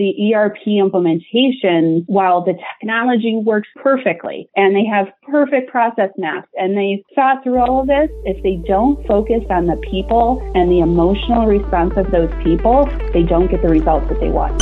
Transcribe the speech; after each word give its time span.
the 0.00 0.34
ERP 0.34 0.66
implementation, 0.66 2.04
while 2.06 2.42
the 2.42 2.54
technology 2.80 3.38
works 3.44 3.68
perfectly 3.76 4.48
and 4.56 4.74
they 4.74 4.86
have 4.86 5.08
perfect 5.30 5.70
process 5.70 6.08
maps 6.16 6.48
and 6.54 6.74
they 6.74 7.04
thought 7.14 7.44
through 7.44 7.58
all 7.58 7.82
of 7.82 7.86
this, 7.86 8.08
if 8.24 8.42
they 8.42 8.56
don't 8.66 9.06
focus 9.06 9.42
on 9.50 9.66
the 9.66 9.76
people 9.90 10.40
and 10.54 10.70
the 10.70 10.80
emotional 10.80 11.46
response 11.46 11.92
of 11.98 12.10
those 12.10 12.32
people, 12.42 12.86
they 13.12 13.22
don't 13.22 13.50
get 13.50 13.60
the 13.60 13.68
results 13.68 14.08
that 14.08 14.18
they 14.20 14.30
want. 14.30 14.58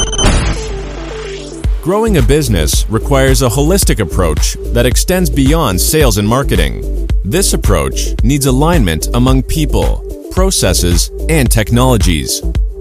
Growing 1.83 2.17
a 2.17 2.23
business 2.23 2.85
requires 2.91 3.41
a 3.43 3.49
holistic 3.49 4.01
approach 4.01 4.55
that 4.75 4.87
extends 4.87 5.31
beyond 5.31 5.81
sales 5.81 6.19
and 6.19 6.27
marketing. 6.27 7.07
This 7.25 7.53
approach 7.53 8.13
needs 8.25 8.47
alignment 8.47 9.07
among 9.15 9.45
people, 9.45 10.05
processes, 10.33 11.11
and 11.29 11.49
technologies. 11.49 12.43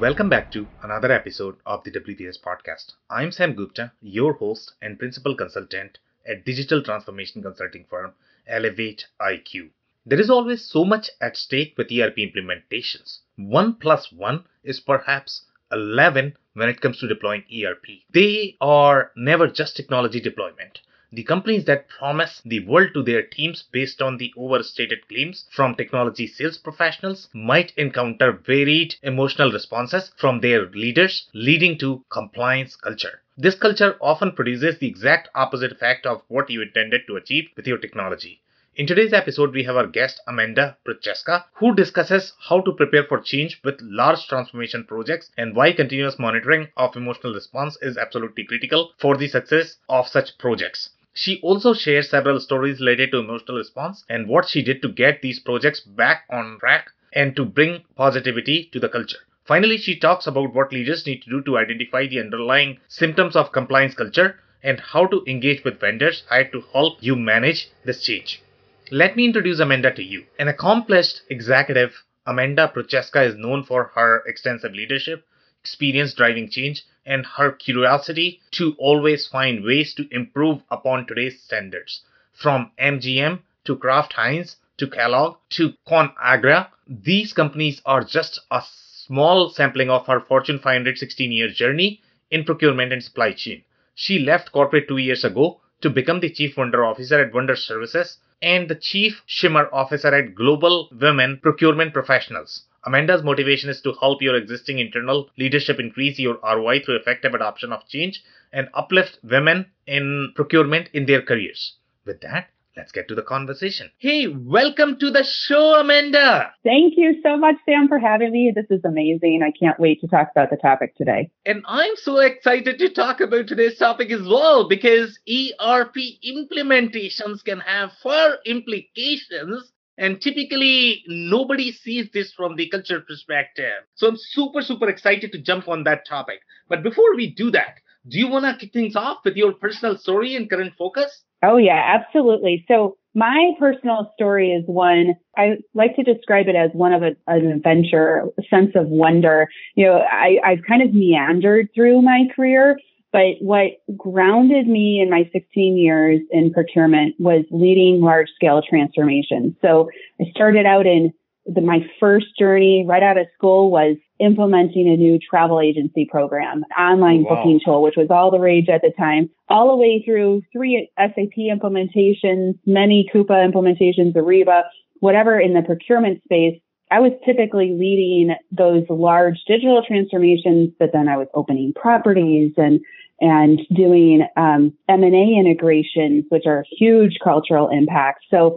welcome 0.00 0.30
back 0.30 0.50
to 0.50 0.66
another 0.82 1.12
episode 1.12 1.56
of 1.66 1.84
the 1.84 1.90
WBS 1.90 2.40
podcast. 2.40 2.94
I'm 3.10 3.30
Sam 3.30 3.52
Gupta, 3.52 3.92
your 4.00 4.32
host 4.32 4.72
and 4.80 4.98
principal 4.98 5.34
consultant 5.34 5.98
at 6.26 6.42
digital 6.42 6.82
transformation 6.82 7.42
consulting 7.42 7.84
firm 7.84 8.14
Elevate 8.46 9.04
IQ. 9.20 9.68
There 10.06 10.18
is 10.18 10.30
always 10.30 10.64
so 10.64 10.86
much 10.86 11.10
at 11.20 11.36
stake 11.36 11.74
with 11.76 11.92
ERP 11.92 12.16
implementations. 12.16 13.18
1 13.36 13.74
plus 13.74 14.10
1 14.10 14.42
is 14.64 14.80
perhaps 14.80 15.44
11 15.70 16.34
when 16.54 16.70
it 16.70 16.80
comes 16.80 16.98
to 17.00 17.06
deploying 17.06 17.44
ERP. 17.52 17.84
They 18.10 18.56
are 18.58 19.12
never 19.14 19.48
just 19.48 19.76
technology 19.76 20.18
deployment. 20.18 20.80
The 21.12 21.24
companies 21.24 21.64
that 21.64 21.88
promise 21.88 22.40
the 22.44 22.60
world 22.60 22.94
to 22.94 23.02
their 23.02 23.22
teams 23.22 23.64
based 23.64 24.00
on 24.00 24.16
the 24.16 24.32
overstated 24.36 25.08
claims 25.08 25.44
from 25.50 25.74
technology 25.74 26.28
sales 26.28 26.56
professionals 26.56 27.28
might 27.32 27.72
encounter 27.76 28.30
varied 28.30 28.94
emotional 29.02 29.50
responses 29.50 30.12
from 30.16 30.38
their 30.38 30.66
leaders, 30.66 31.28
leading 31.34 31.78
to 31.78 32.04
compliance 32.10 32.76
culture. 32.76 33.22
This 33.36 33.56
culture 33.56 33.96
often 34.00 34.30
produces 34.30 34.78
the 34.78 34.86
exact 34.86 35.28
opposite 35.34 35.72
effect 35.72 36.06
of 36.06 36.22
what 36.28 36.48
you 36.48 36.62
intended 36.62 37.08
to 37.08 37.16
achieve 37.16 37.50
with 37.56 37.66
your 37.66 37.78
technology. 37.78 38.40
In 38.76 38.86
today's 38.86 39.12
episode, 39.12 39.52
we 39.52 39.64
have 39.64 39.76
our 39.76 39.88
guest 39.88 40.20
Amanda 40.28 40.78
Prochaska, 40.84 41.44
who 41.54 41.74
discusses 41.74 42.34
how 42.48 42.60
to 42.60 42.72
prepare 42.72 43.02
for 43.02 43.20
change 43.20 43.60
with 43.64 43.80
large 43.82 44.28
transformation 44.28 44.84
projects 44.84 45.32
and 45.36 45.56
why 45.56 45.72
continuous 45.72 46.20
monitoring 46.20 46.68
of 46.76 46.94
emotional 46.94 47.34
response 47.34 47.76
is 47.82 47.98
absolutely 47.98 48.44
critical 48.44 48.92
for 48.98 49.16
the 49.16 49.26
success 49.26 49.76
of 49.88 50.06
such 50.06 50.38
projects. 50.38 50.90
She 51.12 51.40
also 51.40 51.74
shares 51.74 52.08
several 52.08 52.40
stories 52.40 52.80
related 52.80 53.10
to 53.12 53.18
emotional 53.18 53.58
response 53.58 54.04
and 54.08 54.28
what 54.28 54.48
she 54.48 54.62
did 54.62 54.82
to 54.82 54.88
get 54.88 55.22
these 55.22 55.38
projects 55.38 55.80
back 55.80 56.24
on 56.30 56.58
track 56.58 56.90
and 57.12 57.34
to 57.36 57.44
bring 57.44 57.84
positivity 57.96 58.68
to 58.72 58.80
the 58.80 58.88
culture. 58.88 59.18
Finally, 59.44 59.78
she 59.78 59.98
talks 59.98 60.26
about 60.26 60.54
what 60.54 60.72
leaders 60.72 61.06
need 61.06 61.22
to 61.22 61.30
do 61.30 61.42
to 61.42 61.58
identify 61.58 62.06
the 62.06 62.20
underlying 62.20 62.78
symptoms 62.88 63.34
of 63.34 63.52
compliance 63.52 63.94
culture 63.94 64.38
and 64.62 64.78
how 64.80 65.06
to 65.06 65.24
engage 65.26 65.64
with 65.64 65.80
vendors 65.80 66.22
hired 66.28 66.52
to 66.52 66.60
help 66.72 66.98
you 67.00 67.16
manage 67.16 67.68
this 67.84 68.02
change. 68.02 68.42
Let 68.90 69.16
me 69.16 69.24
introduce 69.24 69.58
Amanda 69.58 69.92
to 69.92 70.02
you. 70.02 70.26
An 70.38 70.48
accomplished 70.48 71.22
executive, 71.28 72.04
Amanda 72.26 72.68
Prochaska 72.68 73.22
is 73.22 73.34
known 73.34 73.64
for 73.64 73.90
her 73.94 74.22
extensive 74.26 74.72
leadership, 74.72 75.24
experience 75.62 76.14
driving 76.14 76.48
change, 76.50 76.84
and 77.10 77.26
her 77.26 77.50
curiosity 77.50 78.40
to 78.52 78.76
always 78.78 79.26
find 79.26 79.64
ways 79.64 79.92
to 79.94 80.06
improve 80.12 80.62
upon 80.70 81.04
today's 81.06 81.42
standards. 81.42 82.02
From 82.32 82.70
MGM 82.78 83.40
to 83.64 83.76
Kraft 83.76 84.12
Heinz 84.12 84.56
to 84.76 84.86
Kellogg 84.86 85.38
to 85.50 85.74
ConAgra, 85.88 86.68
these 86.86 87.32
companies 87.32 87.82
are 87.84 88.04
just 88.04 88.38
a 88.52 88.62
small 88.64 89.50
sampling 89.50 89.90
of 89.90 90.06
her 90.06 90.20
Fortune 90.20 90.60
500 90.60 90.98
16 90.98 91.32
year 91.32 91.48
journey 91.48 92.00
in 92.30 92.44
procurement 92.44 92.92
and 92.92 93.02
supply 93.02 93.32
chain. 93.32 93.64
She 93.96 94.20
left 94.20 94.52
corporate 94.52 94.86
two 94.86 94.98
years 94.98 95.24
ago 95.24 95.60
to 95.80 95.90
become 95.90 96.20
the 96.20 96.30
Chief 96.30 96.56
Wonder 96.56 96.84
Officer 96.84 97.20
at 97.20 97.34
Wonder 97.34 97.56
Services 97.56 98.18
and 98.40 98.68
the 98.68 98.76
Chief 98.76 99.22
Shimmer 99.26 99.68
Officer 99.72 100.14
at 100.14 100.36
Global 100.36 100.88
Women 100.92 101.40
Procurement 101.42 101.92
Professionals. 101.92 102.66
Amanda's 102.84 103.22
motivation 103.22 103.68
is 103.68 103.82
to 103.82 103.92
help 104.00 104.22
your 104.22 104.36
existing 104.36 104.78
internal 104.78 105.28
leadership 105.36 105.78
increase 105.78 106.18
your 106.18 106.38
ROI 106.42 106.80
through 106.80 106.96
effective 106.96 107.34
adoption 107.34 107.72
of 107.74 107.86
change 107.86 108.22
and 108.52 108.70
uplift 108.72 109.18
women 109.22 109.66
in 109.86 110.32
procurement 110.34 110.88
in 110.94 111.04
their 111.04 111.20
careers. 111.20 111.74
With 112.06 112.22
that, 112.22 112.48
let's 112.78 112.90
get 112.90 113.06
to 113.08 113.14
the 113.14 113.22
conversation. 113.22 113.90
Hey, 113.98 114.28
welcome 114.28 114.98
to 114.98 115.10
the 115.10 115.24
show, 115.24 115.78
Amanda. 115.78 116.54
Thank 116.64 116.94
you 116.96 117.20
so 117.22 117.36
much, 117.36 117.56
Sam, 117.66 117.86
for 117.86 117.98
having 117.98 118.32
me. 118.32 118.50
This 118.54 118.70
is 118.70 118.82
amazing. 118.82 119.42
I 119.44 119.50
can't 119.50 119.78
wait 119.78 120.00
to 120.00 120.08
talk 120.08 120.28
about 120.30 120.48
the 120.48 120.56
topic 120.56 120.96
today. 120.96 121.30
And 121.44 121.62
I'm 121.66 121.96
so 121.96 122.18
excited 122.20 122.78
to 122.78 122.88
talk 122.88 123.20
about 123.20 123.46
today's 123.46 123.76
topic 123.76 124.10
as 124.10 124.22
well 124.22 124.70
because 124.70 125.18
ERP 125.28 125.96
implementations 126.26 127.44
can 127.44 127.60
have 127.60 127.92
far 128.02 128.38
implications 128.46 129.70
and 130.00 130.18
typically, 130.18 131.04
nobody 131.06 131.72
sees 131.72 132.08
this 132.14 132.32
from 132.32 132.56
the 132.56 132.70
culture 132.70 133.02
perspective. 133.02 133.84
So 133.96 134.08
I'm 134.08 134.16
super, 134.16 134.62
super 134.62 134.88
excited 134.88 135.30
to 135.32 135.38
jump 135.38 135.68
on 135.68 135.84
that 135.84 136.08
topic. 136.08 136.40
But 136.70 136.82
before 136.82 137.14
we 137.14 137.34
do 137.34 137.50
that, 137.50 137.74
do 138.08 138.18
you 138.18 138.26
want 138.26 138.46
to 138.46 138.56
kick 138.58 138.72
things 138.72 138.96
off 138.96 139.18
with 139.26 139.36
your 139.36 139.52
personal 139.52 139.98
story 139.98 140.36
and 140.36 140.48
current 140.48 140.72
focus? 140.78 141.24
Oh, 141.42 141.58
yeah, 141.58 141.98
absolutely. 141.98 142.64
So 142.66 142.96
my 143.14 143.52
personal 143.58 144.10
story 144.14 144.52
is 144.52 144.64
one, 144.66 145.16
I 145.36 145.58
like 145.74 145.96
to 145.96 146.02
describe 146.02 146.48
it 146.48 146.56
as 146.56 146.70
one 146.72 146.94
of 146.94 147.02
a, 147.02 147.10
an 147.26 147.52
adventure, 147.52 148.24
a 148.38 148.42
sense 148.48 148.70
of 148.76 148.88
wonder. 148.88 149.48
You 149.74 149.84
know, 149.84 149.98
I, 149.98 150.38
I've 150.42 150.64
kind 150.66 150.80
of 150.80 150.94
meandered 150.94 151.68
through 151.74 152.00
my 152.00 152.24
career 152.34 152.78
but 153.12 153.36
what 153.40 153.72
grounded 153.96 154.66
me 154.68 155.00
in 155.00 155.10
my 155.10 155.28
16 155.32 155.76
years 155.76 156.20
in 156.30 156.52
procurement 156.52 157.16
was 157.18 157.44
leading 157.50 158.00
large 158.00 158.28
scale 158.34 158.62
transformation. 158.62 159.56
So 159.62 159.90
I 160.20 160.24
started 160.30 160.66
out 160.66 160.86
in 160.86 161.12
the, 161.46 161.60
my 161.60 161.80
first 161.98 162.26
journey 162.38 162.84
right 162.86 163.02
out 163.02 163.18
of 163.18 163.26
school 163.34 163.70
was 163.70 163.96
implementing 164.20 164.88
a 164.88 164.96
new 164.96 165.18
travel 165.18 165.60
agency 165.60 166.06
program, 166.08 166.64
online 166.78 167.24
oh, 167.26 167.34
wow. 167.34 167.36
booking 167.36 167.60
tool, 167.64 167.82
which 167.82 167.96
was 167.96 168.08
all 168.10 168.30
the 168.30 168.38
rage 168.38 168.68
at 168.68 168.82
the 168.82 168.92
time, 168.96 169.30
all 169.48 169.70
the 169.70 169.76
way 169.76 170.02
through 170.04 170.42
three 170.52 170.88
SAP 170.98 171.36
implementations, 171.38 172.58
many 172.66 173.08
Coupa 173.12 173.50
implementations, 173.50 174.14
Ariba, 174.14 174.62
whatever 175.00 175.40
in 175.40 175.54
the 175.54 175.62
procurement 175.62 176.22
space. 176.24 176.60
I 176.90 177.00
was 177.00 177.12
typically 177.24 177.72
leading 177.72 178.34
those 178.50 178.84
large 178.88 179.38
digital 179.46 179.82
transformations, 179.86 180.70
but 180.78 180.90
then 180.92 181.08
I 181.08 181.16
was 181.16 181.28
opening 181.34 181.72
properties 181.74 182.52
and 182.56 182.80
and 183.22 183.60
doing 183.76 184.26
um, 184.38 184.72
M&A 184.88 185.38
integrations, 185.38 186.24
which 186.30 186.44
are 186.46 186.64
huge 186.78 187.18
cultural 187.22 187.68
impacts. 187.68 188.24
So 188.30 188.56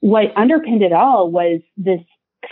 what 0.00 0.26
underpinned 0.36 0.82
it 0.82 0.92
all 0.92 1.32
was 1.32 1.60
this 1.76 2.00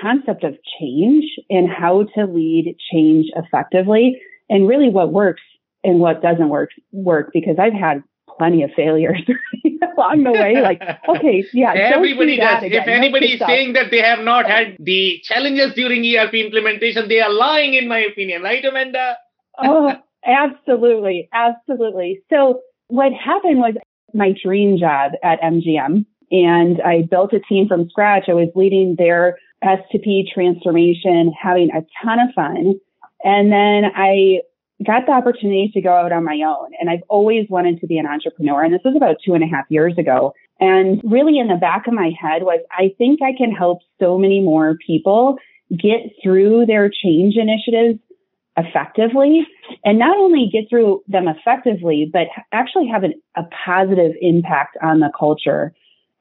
concept 0.01 0.43
of 0.43 0.57
change 0.81 1.25
and 1.51 1.69
how 1.71 2.05
to 2.17 2.27
lead 2.27 2.77
change 2.93 3.27
effectively 3.37 4.21
and 4.51 4.67
really 4.67 4.89
what 4.89 5.13
works 5.13 5.43
and 5.85 6.01
what 6.01 6.23
doesn't 6.23 6.49
work 6.49 6.71
work 6.93 7.31
because 7.33 7.57
I've 7.59 7.73
had 7.73 8.03
plenty 8.39 8.63
of 8.63 8.71
failures 8.75 9.21
along 9.97 10.25
the 10.25 10.33
way. 10.33 10.61
Like, 10.61 10.83
okay, 11.09 11.45
yeah, 11.53 11.73
everybody 11.73 12.37
does. 12.37 12.63
If 12.65 12.87
anybody 12.87 13.35
is 13.35 13.41
saying 13.41 13.75
that 13.75 13.91
they 13.91 14.01
have 14.01 14.21
not 14.21 14.47
had 14.47 14.77
the 14.79 15.21
challenges 15.25 15.75
during 15.75 16.05
ERP 16.05 16.35
implementation, 16.35 17.09
they 17.09 17.21
are 17.21 17.33
lying, 17.33 17.75
in 17.75 17.89
my 17.89 18.01
opinion, 18.01 18.43
right, 18.43 18.65
Amanda? 18.65 19.17
oh, 19.59 19.95
Absolutely. 20.25 21.29
Absolutely. 21.33 22.23
So 22.31 22.61
what 22.89 23.13
happened 23.13 23.59
was 23.59 23.75
my 24.15 24.35
dream 24.43 24.79
job 24.79 25.13
at 25.23 25.41
MGM 25.41 26.05
and 26.31 26.81
I 26.83 27.03
built 27.11 27.33
a 27.33 27.41
team 27.41 27.69
from 27.69 27.89
scratch. 27.89 28.25
I 28.29 28.35
was 28.35 28.49
leading 28.55 28.97
their 28.97 29.39
S2P 29.65 30.33
transformation, 30.33 31.33
having 31.41 31.71
a 31.71 31.83
ton 32.05 32.21
of 32.21 32.35
fun. 32.35 32.75
And 33.25 33.53
then 33.53 33.91
I 33.95 34.41
got 34.85 35.07
the 35.07 35.13
opportunity 35.13 35.71
to 35.75 35.81
go 35.81 35.93
out 35.93 36.13
on 36.13 36.25
my 36.25 36.41
own. 36.47 36.71
And 36.81 36.91
I've 36.91 37.03
always 37.09 37.47
wanted 37.49 37.81
to 37.81 37.87
be 37.87 37.99
an 37.99 38.07
entrepreneur. 38.07 38.63
And 38.63 38.73
this 38.73 38.81
was 38.85 38.97
about 38.97 39.17
two 39.25 39.35
and 39.35 39.45
a 39.45 39.47
half 39.47 39.65
years 39.69 39.95
ago. 39.99 40.35
And 40.61 41.01
really 41.05 41.39
in 41.39 41.49
the 41.49 41.57
back 41.57 41.87
of 41.87 41.95
my 41.95 42.13
head 42.21 42.43
was, 42.43 42.61
I 42.71 42.95
think 42.99 43.21
I 43.23 43.33
can 43.37 43.51
help 43.51 43.81
so 43.99 44.19
many 44.19 44.41
more 44.41 44.77
people 44.87 45.39
get 45.71 46.13
through 46.23 46.67
their 46.67 46.91
change 46.91 47.37
initiatives 47.37 47.99
effectively 48.57 49.47
and 49.85 49.99
not 49.99 50.17
only 50.19 50.49
get 50.53 50.69
through 50.69 51.03
them 51.09 51.27
effectively, 51.27 52.11
but 52.13 52.27
actually 52.53 52.87
have 52.87 53.03
an, 53.03 53.15
a 53.37 53.43
positive 53.65 54.13
impact 54.21 54.77
on 54.83 55.01
the 55.01 55.11
culture 55.19 55.73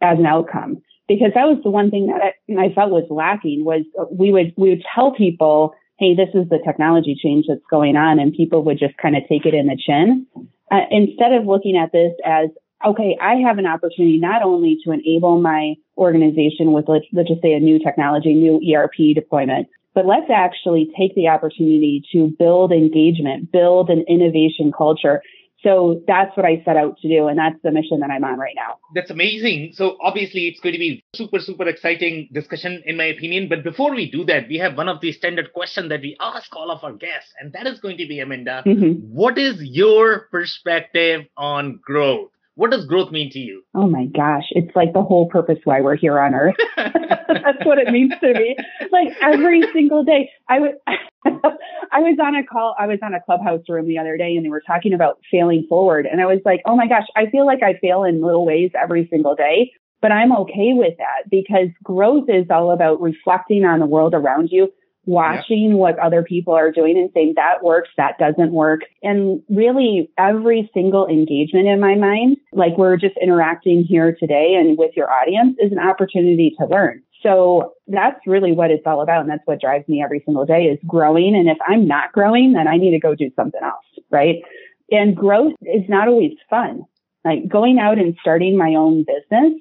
as 0.02 0.18
an 0.18 0.26
outcome. 0.26 0.82
Because 1.08 1.32
that 1.36 1.46
was 1.46 1.58
the 1.64 1.70
one 1.70 1.92
thing 1.92 2.08
that 2.08 2.34
I, 2.58 2.66
I 2.68 2.74
felt 2.74 2.92
was 2.92 3.06
lacking 3.10 3.66
was 3.66 3.84
uh, 4.00 4.06
we 4.10 4.32
would, 4.32 4.54
we 4.56 4.70
would 4.70 4.84
tell 4.96 5.12
people, 5.12 5.74
Hey, 6.02 6.16
this 6.16 6.30
is 6.34 6.50
the 6.50 6.58
technology 6.66 7.16
change 7.16 7.46
that's 7.48 7.62
going 7.70 7.96
on. 7.96 8.18
And 8.18 8.34
people 8.34 8.64
would 8.64 8.80
just 8.80 8.98
kind 8.98 9.16
of 9.16 9.22
take 9.30 9.46
it 9.46 9.54
in 9.54 9.68
the 9.68 9.78
chin. 9.78 10.26
Uh, 10.72 10.90
instead 10.90 11.32
of 11.32 11.46
looking 11.46 11.78
at 11.78 11.92
this 11.92 12.12
as, 12.26 12.50
okay, 12.84 13.16
I 13.22 13.36
have 13.36 13.60
an 13.60 13.68
opportunity 13.68 14.18
not 14.18 14.42
only 14.42 14.80
to 14.84 14.92
enable 14.92 15.40
my 15.40 15.76
organization 16.00 16.72
with, 16.74 16.86
let's, 16.88 17.06
let's 17.14 17.30
just 17.30 17.44
say 17.44 17.54
a 17.54 17.60
new 17.60 17.78
technology, 17.78 18.34
new 18.34 18.60
ERP 18.74 19.14
deployment, 19.14 19.68
but 19.94 20.08
let's 20.08 20.26
actually 20.34 20.90
take 20.98 21.14
the 21.14 21.28
opportunity 21.28 22.02
to 22.14 22.34
build 22.40 22.72
engagement, 22.72 23.52
build 23.52 23.92
an 23.92 24.04
innovation 24.08 24.72
culture. 24.76 25.22
So 25.64 26.02
that's 26.08 26.36
what 26.36 26.46
I 26.46 26.62
set 26.66 26.76
out 26.76 26.98
to 27.00 27.08
do. 27.08 27.28
And 27.28 27.38
that's 27.38 27.58
the 27.64 27.72
mission 27.72 28.00
that 28.00 28.10
I'm 28.10 28.24
on 28.24 28.40
right 28.40 28.56
now. 28.56 28.80
That's 28.96 29.12
amazing. 29.12 29.74
So 29.74 29.98
obviously 30.02 30.48
it's 30.48 30.60
going 30.60 30.74
to 30.74 30.80
be 30.80 31.04
super, 31.16 31.40
super 31.40 31.68
exciting 31.68 32.30
discussion 32.32 32.82
in 32.86 32.98
my 32.98 33.06
opinion. 33.06 33.48
But 33.48 33.64
before 33.64 33.94
we 33.94 34.10
do 34.10 34.26
that, 34.26 34.48
we 34.48 34.58
have 34.58 34.76
one 34.76 34.90
of 34.90 35.02
the 35.02 35.12
standard 35.12 35.54
questions 35.54 35.90
that 35.90 36.02
we 36.02 36.18
ask 36.20 36.56
all 36.56 36.72
of 36.72 36.84
our 36.84 36.94
guests. 36.94 37.32
And 37.40 37.54
that 37.54 37.68
is 37.68 37.80
going 37.80 37.98
to 37.98 38.08
be 38.08 38.20
Amanda. 38.20 38.64
Mm-hmm. 38.66 39.14
What 39.14 39.38
is 39.38 39.62
your 39.62 40.28
perspective 40.32 41.22
on 41.38 41.80
growth? 41.84 42.32
What 42.56 42.72
does 42.72 42.86
growth 42.86 43.12
mean 43.12 43.30
to 43.32 43.40
you? 43.40 43.64
Oh 43.74 43.88
my 43.88 44.06
gosh, 44.06 44.44
it's 44.52 44.76
like 44.76 44.94
the 44.94 45.02
whole 45.02 45.30
purpose 45.30 45.60
why 45.64 45.82
we're 45.82 45.96
here 45.96 46.20
on 46.20 46.36
earth. 46.36 46.56
That's 46.78 47.64
what 47.66 47.78
it 47.78 47.92
means 47.92 48.14
to 48.22 48.34
me. 48.34 48.56
Like 48.92 49.08
every 49.22 49.64
single 49.74 50.04
day, 50.04 50.30
I 50.50 50.60
was 50.60 50.74
I 51.26 52.00
was 52.00 52.18
on 52.22 52.36
a 52.36 52.44
call, 52.46 52.76
I 52.78 52.88
was 52.88 53.00
on 53.02 53.14
a 53.14 53.22
clubhouse 53.22 53.62
room 53.70 53.88
the 53.88 53.98
other 53.98 54.18
day 54.18 54.36
and 54.36 54.46
they 54.46 54.50
were 54.50 54.64
talking 54.66 54.94
about 54.94 55.20
failing 55.32 55.66
forward 55.70 56.06
and 56.06 56.20
I 56.20 56.26
was 56.26 56.40
like, 56.44 56.62
"Oh 56.66 56.76
my 56.76 56.88
gosh, 56.88 57.06
I 57.16 57.28
feel 57.30 57.46
like 57.46 57.64
I 57.64 57.80
fail 57.80 58.04
in 58.04 58.22
little 58.22 58.46
ways 58.46 58.72
every 58.80 59.08
single 59.10 59.36
day." 59.36 59.72
But 60.02 60.12
I'm 60.12 60.36
okay 60.36 60.74
with 60.74 60.98
that 60.98 61.30
because 61.30 61.70
growth 61.84 62.28
is 62.28 62.48
all 62.50 62.72
about 62.72 63.00
reflecting 63.02 63.66
on 63.66 63.80
the 63.80 63.86
world 63.86 64.14
around 64.16 64.50
you 64.52 64.74
watching 65.06 65.72
yeah. 65.72 65.76
what 65.76 66.00
other 66.00 66.24
people 66.24 66.54
are 66.54 66.72
doing 66.72 66.98
and 66.98 67.10
saying 67.14 67.34
that 67.36 67.64
works, 67.64 67.90
that 67.98 68.18
doesn't 68.20 68.52
work. 68.52 68.82
And 69.02 69.42
really 69.50 70.12
every 70.18 70.70
single 70.74 71.08
engagement 71.08 71.68
in 71.68 71.80
my 71.80 71.96
mind, 71.96 72.38
like 72.54 72.78
we're 72.78 72.98
just 72.98 73.16
interacting 73.22 73.84
here 73.84 74.16
today 74.20 74.56
and 74.60 74.78
with 74.78 74.92
your 74.96 75.12
audience 75.12 75.58
is 75.60 75.72
an 75.72 75.80
opportunity 75.80 76.56
to 76.60 76.66
learn. 76.68 77.02
So 77.24 77.74
that's 77.88 78.20
really 78.26 78.52
what 78.52 78.72
it's 78.72 78.86
all 78.86 79.02
about. 79.02 79.22
And 79.22 79.30
that's 79.30 79.46
what 79.46 79.62
drives 79.62 79.88
me 79.88 80.02
every 80.04 80.22
single 80.26 80.46
day 80.46 80.64
is 80.64 80.80
growing. 80.88 81.36
And 81.36 81.50
if 81.50 81.58
I'm 81.68 81.88
not 81.88 82.12
growing, 82.14 82.54
then 82.54 82.68
I 82.68 82.78
need 82.78 82.92
to 82.92 83.00
go 83.00 83.16
do 83.16 83.32
something 83.36 83.62
else. 83.64 83.86
Right. 84.10 84.38
And 84.90 85.16
growth 85.16 85.54
is 85.62 85.84
not 85.88 86.08
always 86.08 86.34
fun. 86.50 86.84
Like 87.24 87.48
going 87.48 87.80
out 87.80 88.00
and 88.00 88.16
starting 88.20 88.58
my 88.58 88.74
own 88.76 89.06
business. 89.06 89.54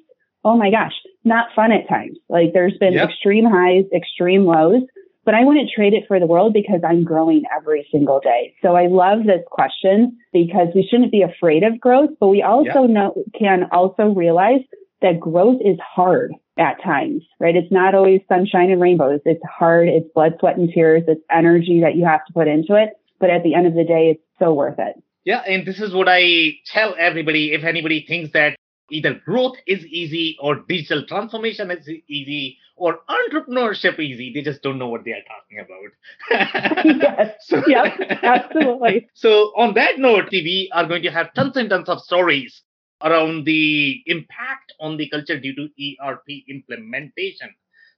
Oh 0.43 0.57
my 0.57 0.71
gosh, 0.71 0.93
not 1.23 1.49
fun 1.55 1.71
at 1.71 1.87
times. 1.87 2.17
Like 2.27 2.53
there's 2.53 2.75
been 2.79 2.93
yep. 2.93 3.09
extreme 3.09 3.45
highs, 3.45 3.85
extreme 3.95 4.45
lows 4.45 4.81
but 5.23 5.35
I 5.35 5.43
wouldn't 5.43 5.69
trade 5.75 5.93
it 5.93 6.05
for 6.07 6.19
the 6.19 6.25
world 6.25 6.53
because 6.53 6.81
I'm 6.87 7.03
growing 7.03 7.43
every 7.55 7.87
single 7.91 8.19
day. 8.19 8.55
So 8.61 8.75
I 8.75 8.87
love 8.87 9.19
this 9.25 9.41
question 9.49 10.17
because 10.33 10.67
we 10.73 10.87
shouldn't 10.89 11.11
be 11.11 11.21
afraid 11.21 11.63
of 11.63 11.79
growth, 11.79 12.11
but 12.19 12.27
we 12.27 12.41
also 12.41 12.83
yeah. 12.87 12.93
know, 12.93 13.23
can 13.37 13.69
also 13.71 14.13
realize 14.13 14.61
that 15.01 15.19
growth 15.19 15.61
is 15.63 15.77
hard 15.79 16.31
at 16.57 16.81
times, 16.83 17.23
right? 17.39 17.55
It's 17.55 17.71
not 17.71 17.95
always 17.95 18.21
sunshine 18.27 18.71
and 18.71 18.81
rainbows. 18.81 19.19
It's 19.25 19.43
hard. 19.43 19.87
It's 19.89 20.07
blood, 20.13 20.33
sweat, 20.39 20.57
and 20.57 20.69
tears. 20.73 21.03
It's 21.07 21.21
energy 21.29 21.81
that 21.81 21.95
you 21.95 22.05
have 22.05 22.25
to 22.25 22.33
put 22.33 22.47
into 22.47 22.75
it. 22.75 22.89
But 23.19 23.29
at 23.29 23.43
the 23.43 23.55
end 23.55 23.67
of 23.67 23.73
the 23.73 23.83
day, 23.83 24.11
it's 24.11 24.23
so 24.39 24.53
worth 24.53 24.79
it. 24.79 24.95
Yeah. 25.23 25.41
And 25.47 25.65
this 25.65 25.79
is 25.79 25.93
what 25.93 26.07
I 26.09 26.53
tell 26.65 26.95
everybody. 26.97 27.53
If 27.53 27.63
anybody 27.63 28.05
thinks 28.07 28.31
that 28.33 28.55
either 28.91 29.15
growth 29.25 29.57
is 29.67 29.85
easy 29.85 30.37
or 30.39 30.55
digital 30.67 31.05
transformation 31.07 31.71
is 31.71 31.87
easy 32.07 32.57
or 32.75 32.99
entrepreneurship 33.09 33.99
easy. 33.99 34.31
They 34.33 34.41
just 34.41 34.61
don't 34.63 34.77
know 34.79 34.89
what 34.89 35.05
they 35.05 35.11
are 35.11 35.23
talking 35.27 35.59
about. 35.59 35.91
yes. 37.01 37.35
So, 37.41 37.61
yep, 37.67 37.93
absolutely. 38.23 39.09
So 39.13 39.53
on 39.57 39.73
that 39.75 39.99
note, 39.99 40.29
we 40.31 40.69
are 40.73 40.85
going 40.87 41.03
to 41.03 41.11
have 41.11 41.33
tons 41.33 41.55
and 41.57 41.69
tons 41.69 41.89
of 41.89 42.01
stories 42.01 42.61
around 43.03 43.45
the 43.45 44.01
impact 44.05 44.73
on 44.79 44.97
the 44.97 45.09
culture 45.09 45.39
due 45.39 45.55
to 45.55 45.69
ERP 46.01 46.43
implementation. 46.49 47.49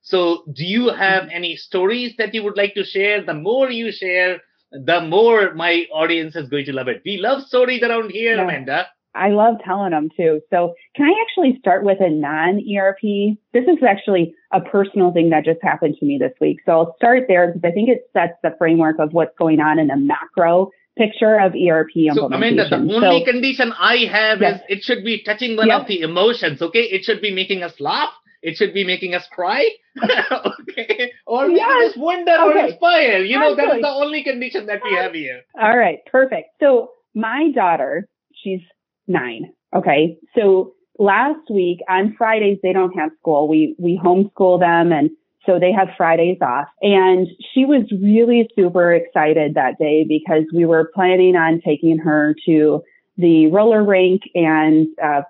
So 0.02 0.44
do 0.54 0.66
you 0.66 0.90
have 0.90 1.28
any 1.32 1.56
stories 1.56 2.16
that 2.18 2.34
you 2.34 2.44
would 2.44 2.58
like 2.58 2.74
to 2.76 2.84
share? 2.84 3.24
The 3.24 3.34
more 3.34 3.70
you 3.72 3.92
share, 3.92 4.42
the 4.72 5.02
more 5.02 5.54
my 5.54 5.86
audience 5.94 6.36
is 6.36 6.50
going 6.50 6.66
to 6.66 6.74
love 6.74 6.88
it. 6.88 7.02
We 7.06 7.18
love 7.18 7.44
stories 7.44 7.84
around 7.84 8.12
here, 8.12 8.38
yeah. 8.38 8.42
Amanda. 8.42 8.88
I 9.16 9.30
love 9.30 9.56
telling 9.66 9.92
them 9.92 10.10
too. 10.16 10.42
So 10.50 10.74
can 10.96 11.06
I 11.06 11.14
actually 11.22 11.60
start 11.60 11.84
with 11.84 12.00
a 12.00 12.10
non-ERP? 12.10 13.38
This 13.54 13.64
is 13.64 13.84
actually 13.88 14.34
a 14.52 14.62
personal 14.62 15.12
thing 15.12 15.30
that 15.30 15.46
just 15.46 15.60
happened 15.62 15.96
to 16.00 16.06
me 16.06 16.18
this 16.20 16.34
week. 16.42 16.60
So 16.66 16.72
I'll 16.72 16.96
start 16.98 17.24
there 17.28 17.48
because 17.48 17.62
I 17.64 17.72
think 17.72 17.90
it 17.90 18.10
sets 18.14 18.34
the 18.42 18.56
framework 18.58 18.98
of 19.00 19.14
what's 19.14 19.38
going 19.38 19.60
on 19.60 19.80
in 19.80 19.88
the 19.88 19.98
macro 19.98 20.72
picture 20.98 21.40
of 21.40 21.54
ERP 21.54 21.96
implementation. 21.96 22.16
So 22.16 22.26
Amanda, 22.26 22.70
the 22.70 22.76
only 22.76 23.26
so, 23.26 23.32
condition 23.32 23.74
I 23.78 24.06
have 24.12 24.42
yes. 24.42 24.62
is 24.70 24.78
it 24.78 24.84
should 24.84 25.04
be 25.04 25.24
touching 25.24 25.58
one 25.58 25.68
yep. 25.68 25.82
of 25.82 25.88
the 25.88 26.02
emotions. 26.02 26.62
Okay. 26.62 26.84
It 26.84 27.04
should 27.04 27.22
be 27.22 27.34
making 27.34 27.64
us 27.64 27.74
laugh. 27.80 28.12
It 28.42 28.58
should 28.58 28.74
be 28.74 28.84
making 28.84 29.16
us 29.16 29.26
cry. 29.32 29.70
okay. 30.04 31.14
Or 31.26 31.48
yes. 31.48 31.94
just 31.94 31.98
wonder 31.98 32.34
okay. 32.34 32.60
or 32.60 32.66
inspire. 32.68 33.24
You 33.24 33.40
know, 33.40 33.56
that's 33.56 33.82
the 33.82 33.88
only 33.88 34.24
condition 34.24 34.66
that 34.66 34.82
we 34.84 34.96
have 34.96 35.14
here. 35.14 35.44
All 35.60 35.78
right. 35.78 36.00
Perfect. 36.12 36.50
So 36.60 36.90
my 37.16 37.52
daughter, 37.56 38.08
she's 38.44 38.60
nine. 39.08 39.54
Okay. 39.76 40.18
So 40.38 40.74
last 41.00 41.50
week 41.50 41.80
on 41.90 42.16
Fridays, 42.18 42.60
they 42.62 42.74
don't 42.74 42.98
have 42.98 43.12
school. 43.20 43.48
We, 43.48 43.76
we 43.80 44.00
homeschool 44.04 44.60
them 44.60 44.92
and 44.92 45.10
so 45.46 45.60
they 45.60 45.72
have 45.72 45.90
Fridays 45.98 46.38
off. 46.42 46.68
And 46.82 47.28
she 47.54 47.66
was 47.66 47.84
really 47.92 48.50
super 48.56 48.94
excited 48.94 49.56
that 49.56 49.78
day 49.78 50.06
because 50.08 50.44
we 50.54 50.66
were 50.66 50.92
planning 50.94 51.36
on 51.36 51.62
taking 51.66 51.98
her 52.00 52.36
to 52.46 52.82
the 53.18 53.48
roller 53.48 53.84
rink 53.84 54.22
and 54.34 54.88
uh, 55.04 55.22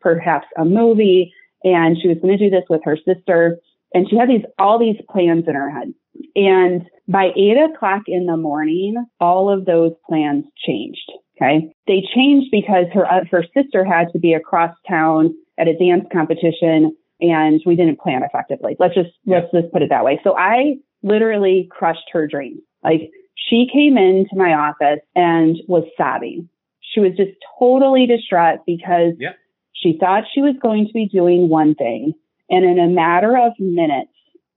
perhaps 0.00 0.46
a 0.56 0.64
movie. 0.64 1.32
And 1.64 1.98
she 2.00 2.08
was 2.08 2.18
going 2.22 2.36
to 2.38 2.44
do 2.44 2.50
this 2.50 2.64
with 2.70 2.80
her 2.84 2.96
sister. 2.96 3.58
And 3.92 4.08
she 4.08 4.16
had 4.16 4.28
these 4.28 4.44
all 4.58 4.78
these 4.78 5.00
plans 5.10 5.44
in 5.46 5.54
her 5.54 5.70
head. 5.70 5.92
And 6.34 6.82
by 7.06 7.30
eight 7.36 7.56
o'clock 7.56 8.02
in 8.06 8.26
the 8.26 8.36
morning, 8.36 8.96
all 9.20 9.50
of 9.50 9.64
those 9.64 9.92
plans 10.08 10.44
changed. 10.66 11.10
Okay. 11.40 11.72
They 11.86 12.02
changed 12.14 12.48
because 12.50 12.86
her, 12.92 13.06
uh, 13.06 13.24
her 13.30 13.44
sister 13.54 13.84
had 13.84 14.08
to 14.12 14.18
be 14.18 14.34
across 14.34 14.74
town 14.88 15.34
at 15.58 15.68
a 15.68 15.76
dance 15.76 16.04
competition 16.12 16.96
and 17.20 17.60
we 17.64 17.76
didn't 17.76 18.00
plan 18.00 18.22
effectively. 18.22 18.76
Let's 18.78 18.94
just, 18.94 19.10
yeah. 19.24 19.40
let's 19.40 19.52
just 19.52 19.72
put 19.72 19.82
it 19.82 19.90
that 19.90 20.04
way. 20.04 20.20
So 20.24 20.36
I 20.36 20.76
literally 21.02 21.68
crushed 21.70 22.10
her 22.12 22.26
dreams. 22.26 22.60
Like 22.82 23.10
she 23.36 23.66
came 23.72 23.96
into 23.96 24.36
my 24.36 24.52
office 24.54 25.00
and 25.14 25.56
was 25.68 25.84
sobbing. 25.96 26.48
She 26.80 27.00
was 27.00 27.12
just 27.16 27.32
totally 27.58 28.06
distraught 28.06 28.60
because 28.66 29.14
yeah. 29.18 29.32
she 29.74 29.96
thought 29.98 30.24
she 30.34 30.42
was 30.42 30.54
going 30.60 30.86
to 30.86 30.92
be 30.92 31.08
doing 31.08 31.48
one 31.48 31.74
thing 31.74 32.14
and 32.50 32.64
in 32.64 32.78
a 32.78 32.88
matter 32.88 33.36
of 33.36 33.52
minutes, 33.58 34.12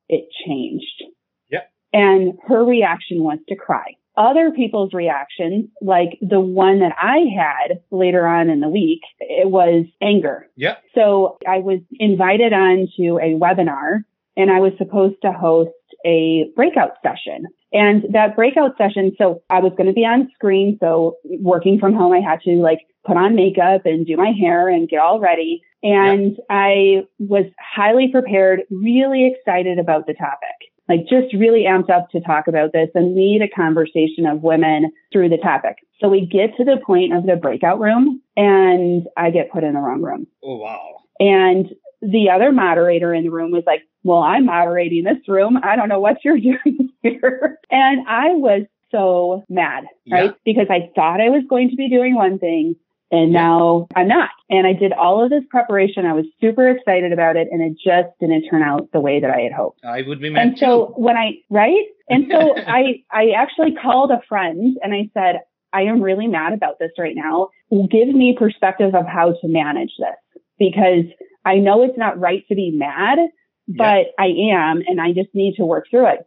it 0.08 0.30
changed. 0.46 1.04
Yeah. 1.50 1.62
And 1.94 2.34
her 2.48 2.64
reaction 2.64 3.24
was 3.24 3.40
to 3.50 3.56
cry 3.56 3.96
other 4.18 4.52
people's 4.52 4.94
reactions, 4.94 5.70
like 5.82 6.18
the 6.22 6.40
one 6.40 6.80
that 6.80 6.94
I 7.02 7.26
had 7.36 7.82
later 7.92 8.28
on 8.28 8.50
in 8.50 8.60
the 8.60 8.70
week, 8.70 9.02
it 9.20 9.50
was 9.50 9.86
anger. 10.02 10.48
Yeah. 10.56 10.78
So 10.94 11.38
I 11.48 11.60
was 11.60 11.80
invited 12.00 12.54
on 12.54 12.88
to 12.98 13.20
a 13.22 13.40
webinar 13.40 14.04
and 14.36 14.52
I 14.52 14.60
was 14.60 14.74
supposed 14.78 15.22
to 15.24 15.32
host 15.32 15.72
a 16.06 16.50
breakout 16.56 16.98
session. 17.04 17.46
And 17.74 18.04
that 18.14 18.36
breakout 18.36 18.78
session, 18.78 19.14
so 19.18 19.44
I 19.50 19.60
was 19.60 19.72
going 19.78 19.88
to 19.88 19.94
be 19.94 20.02
on 20.02 20.30
screen. 20.34 20.78
So 20.82 21.18
working 21.24 21.80
from 21.80 21.94
home, 21.94 22.12
I 22.12 22.20
had 22.20 22.42
to 22.42 22.52
like 22.62 22.80
put 23.06 23.18
on 23.18 23.36
makeup 23.36 23.86
and 23.86 24.06
do 24.06 24.18
my 24.18 24.32
hair 24.38 24.68
and 24.68 24.90
get 24.90 25.00
all 25.00 25.20
ready. 25.20 25.62
And 25.84 26.34
yeah. 26.34 26.44
I 26.50 27.02
was 27.20 27.46
highly 27.60 28.10
prepared, 28.12 28.62
really 28.70 29.34
excited 29.34 29.80
about 29.80 30.06
the 30.06 30.14
topic 30.14 30.72
like 30.92 31.08
just 31.08 31.34
really 31.34 31.64
amped 31.64 31.90
up 31.90 32.10
to 32.10 32.20
talk 32.20 32.48
about 32.48 32.74
this 32.74 32.90
and 32.96 33.16
lead 33.16 33.42
a 33.42 33.48
conversation 33.48 34.26
of 34.26 34.44
women 34.44 34.92
through 35.14 35.30
the 35.30 35.38
topic. 35.38 35.78
So 36.02 36.10
we 36.10 36.26
get 36.26 36.58
to 36.58 36.66
the 36.66 36.82
point 36.86 37.14
of 37.14 37.26
the 37.26 37.38
breakout 37.38 37.80
room 37.80 38.22
and 38.36 39.08
I 39.16 39.30
get 39.30 39.52
put 39.52 39.64
in 39.64 39.74
the 39.74 39.80
wrong 39.80 40.02
room. 40.02 40.28
Oh, 40.44 40.58
wow. 40.58 40.98
And 41.20 41.70
the 42.02 42.30
other 42.30 42.52
moderator 42.52 43.14
in 43.14 43.24
the 43.24 43.30
room 43.30 43.52
was 43.52 43.64
like, 43.66 43.84
well, 44.04 44.20
I'm 44.20 44.46
moderating 44.46 45.06
this 45.06 45.26
room. 45.30 45.60
I 45.64 45.78
don't 45.78 45.88
know 45.88 46.02
what 46.02 46.18
you're 46.26 46.38
doing 46.40 46.90
here. 47.02 47.58
And 47.70 48.06
I 48.08 48.34
was 48.34 48.64
so 48.92 49.46
mad, 49.48 49.86
right? 50.12 50.32
Yeah. 50.32 50.32
Because 50.44 50.68
I 50.70 50.90
thought 50.94 51.22
I 51.22 51.30
was 51.30 51.44
going 51.50 51.70
to 51.70 51.78
be 51.78 51.90
doing 51.90 52.16
one 52.16 52.38
thing 52.38 52.76
And 53.12 53.34
now 53.34 53.88
I'm 53.96 54.08
not. 54.08 54.30
And 54.50 54.66
I 54.66 54.74
did 54.74 54.94
all 54.94 55.24
of 55.24 55.30
this 55.30 55.44
preparation. 55.50 56.06
I 56.06 56.14
was 56.14 56.26
super 56.40 56.70
excited 56.70 57.12
about 57.12 57.36
it 57.36 57.50
and 57.52 57.62
it 57.62 57.74
just 57.74 58.08
didn't 58.22 58.50
turn 58.50 58.64
out 58.64 58.90
the 58.94 59.02
way 59.02 59.20
that 59.20 59.30
I 59.30 59.42
had 59.42 59.52
hoped. 59.52 59.84
I 59.84 60.02
would 60.02 60.22
be 60.22 60.30
mad 60.30 60.48
And 60.48 60.58
so 60.58 60.94
when 60.96 61.18
I, 61.18 61.34
right? 61.50 61.86
And 62.10 62.28
so 62.32 62.56
I, 62.68 63.04
I 63.12 63.32
actually 63.38 63.76
called 63.76 64.12
a 64.12 64.22
friend 64.30 64.78
and 64.82 64.94
I 64.94 65.10
said, 65.14 65.42
I 65.74 65.84
am 65.84 66.02
really 66.02 66.28
mad 66.28 66.54
about 66.54 66.80
this 66.80 66.92
right 66.98 67.16
now. 67.16 67.50
Give 67.70 68.08
me 68.08 68.36
perspective 68.38 68.96
of 68.96 69.06
how 69.06 69.32
to 69.32 69.48
manage 69.48 69.92
this 70.00 70.42
because 70.58 71.06
I 71.46 71.56
know 71.56 71.84
it's 71.84 71.98
not 71.98 72.20
right 72.20 72.46
to 72.48 72.56
be 72.56 72.72
mad, 72.72 73.20
but 73.68 74.08
yeah. 74.08 74.12
I 74.20 74.28
am 74.54 74.84
and 74.88 75.02
I 75.02 75.12
just 75.14 75.30
need 75.34 75.56
to 75.58 75.66
work 75.66 75.88
through 75.90 76.08
it. 76.08 76.20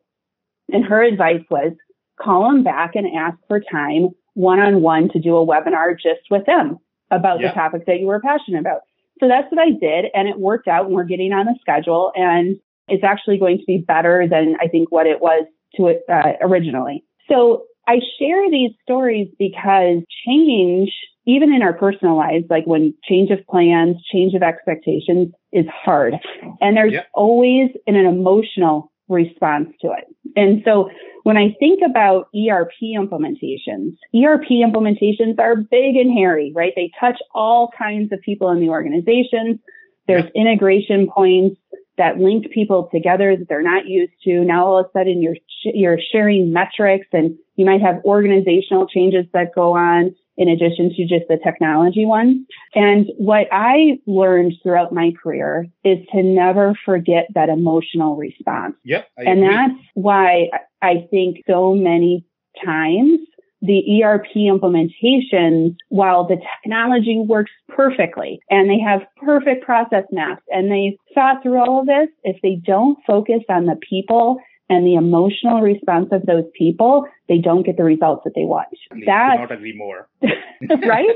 And 0.71 0.85
her 0.85 1.03
advice 1.03 1.43
was 1.50 1.73
call 2.21 2.49
him 2.50 2.62
back 2.62 2.95
and 2.95 3.07
ask 3.17 3.37
for 3.49 3.61
time 3.61 4.11
one 4.35 4.61
on 4.61 4.83
one 4.83 5.09
to 5.11 5.21
do 5.21 5.37
a 5.37 5.47
webinar 5.47 5.95
just 5.95 6.31
with 6.31 6.45
them 6.47 6.79
about 7.11 7.41
yeah. 7.41 7.49
the 7.49 7.55
topic 7.55 7.87
that 7.87 8.00
you 8.00 8.07
were 8.07 8.21
passionate 8.21 8.61
about. 8.61 8.81
So 9.21 9.29
that's 9.29 9.50
what 9.50 9.61
I 9.61 9.71
did 9.71 10.07
and 10.14 10.29
it 10.29 10.38
worked 10.38 10.69
out 10.69 10.87
and 10.87 10.95
we're 10.95 11.05
getting 11.05 11.33
on 11.33 11.47
the 11.47 11.55
schedule 11.61 12.12
and 12.17 12.57
it's 12.88 13.05
actually 13.05 13.38
going 13.38 13.59
to 13.59 13.64
be 13.64 13.79
better 13.79 14.26
than 14.29 14.57
I 14.61 14.69
think 14.69 14.91
what 14.91 15.07
it 15.07 15.21
was 15.21 15.47
to 15.76 15.88
it 15.88 16.03
uh, 16.09 16.33
originally. 16.43 17.05
So 17.31 17.64
I 17.87 18.00
share 18.19 18.50
these 18.50 18.73
stories 18.83 19.29
because 19.38 20.03
change, 20.26 20.93
even 21.26 21.53
in 21.53 21.62
our 21.62 21.73
personal 21.73 22.17
lives, 22.17 22.47
like 22.50 22.67
when 22.67 22.95
change 23.05 23.31
of 23.31 23.38
plans, 23.47 23.97
change 24.12 24.35
of 24.35 24.43
expectations 24.43 25.33
is 25.53 25.67
hard. 25.69 26.14
And 26.61 26.76
there's 26.76 26.93
yep. 26.93 27.09
always 27.14 27.71
an, 27.87 27.97
an 27.97 28.07
emotional 28.07 28.93
response 29.08 29.68
to 29.80 29.92
it. 29.92 30.04
And 30.37 30.62
so 30.64 30.90
when 31.23 31.37
I 31.37 31.54
think 31.58 31.80
about 31.84 32.28
ERP 32.34 32.73
implementations, 32.82 33.96
ERP 34.14 34.49
implementations 34.50 35.38
are 35.38 35.56
big 35.56 35.96
and 35.96 36.12
hairy, 36.12 36.52
right? 36.54 36.73
They 36.75 36.90
touch 36.99 37.18
all 37.34 37.70
kinds 37.76 38.12
of 38.12 38.20
people 38.20 38.50
in 38.50 38.61
the 38.61 38.68
organizations. 38.68 39.58
There's 40.06 40.30
integration 40.34 41.08
points 41.08 41.61
that 41.96 42.18
link 42.18 42.50
people 42.50 42.88
together 42.92 43.37
that 43.37 43.49
they're 43.49 43.62
not 43.62 43.87
used 43.87 44.12
to. 44.25 44.44
Now 44.44 44.66
all 44.66 44.78
of 44.78 44.87
a 44.87 44.99
sudden 44.99 45.23
you're 45.23 45.37
sh- 45.37 45.75
you're 45.75 45.99
sharing 46.12 46.52
metrics 46.52 47.06
and 47.12 47.38
you 47.56 47.64
might 47.64 47.80
have 47.80 48.04
organizational 48.04 48.87
changes 48.87 49.26
that 49.32 49.54
go 49.54 49.76
on 49.76 50.14
in 50.37 50.49
addition 50.49 50.91
to 50.97 51.03
just 51.07 51.25
the 51.29 51.38
technology 51.43 52.05
ones. 52.05 52.47
And 52.75 53.07
what 53.19 53.47
I 53.53 53.99
learned 54.07 54.55
throughout 54.62 54.93
my 54.93 55.12
career 55.23 55.67
is 55.85 55.99
to 56.12 56.23
never 56.23 56.75
forget 56.85 57.26
that 57.35 57.49
emotional 57.49 58.17
response. 58.17 58.75
Yep. 58.85 59.09
I 59.19 59.23
and 59.23 59.43
agree. 59.43 59.55
that's 59.55 59.81
why 59.95 60.50
I 60.83 61.07
think 61.11 61.38
so 61.47 61.75
many 61.75 62.25
times 62.64 63.19
the 63.64 64.03
ERP 64.03 64.26
implementations, 64.37 65.76
while 65.88 66.26
the 66.26 66.37
technology 66.62 67.25
works 67.26 67.50
perfectly 67.69 68.38
and 68.50 68.69
they 68.69 68.79
have 68.79 69.00
perfect 69.25 69.64
process 69.64 70.05
maps 70.12 70.43
and 70.50 70.71
they 70.71 70.99
thought 71.14 71.43
through 71.43 71.59
all 71.59 71.81
of 71.81 71.87
this, 71.87 72.09
if 72.25 72.37
they 72.43 72.57
don't 72.57 72.99
focus 73.07 73.41
on 73.49 73.64
the 73.64 73.76
people 73.88 74.38
and 74.68 74.87
the 74.87 74.94
emotional 74.94 75.61
response 75.61 76.09
of 76.12 76.23
those 76.26 76.44
people, 76.56 77.06
they 77.28 77.38
don't 77.38 77.64
get 77.64 77.76
the 77.76 77.85
results 77.85 78.23
that 78.25 78.33
they 78.35 78.44
want. 78.44 78.68
That 79.06 79.37
not 79.38 79.52
agree 79.52 79.76
more. 79.76 80.09
right? 80.23 81.11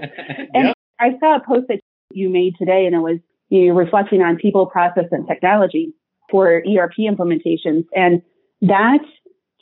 And 0.54 0.68
yep. 0.68 0.76
I 1.00 1.10
saw 1.20 1.36
a 1.36 1.40
post 1.44 1.66
that 1.68 1.80
you 2.12 2.28
made 2.28 2.54
today 2.58 2.86
and 2.86 2.94
it 2.94 2.98
was 2.98 3.18
you 3.48 3.68
know, 3.68 3.74
reflecting 3.74 4.20
on 4.20 4.36
people, 4.36 4.66
process, 4.66 5.06
and 5.10 5.26
technology 5.26 5.94
for 6.30 6.62
ERP 6.68 6.94
implementations. 6.98 7.86
And 7.94 8.22
that 8.62 9.00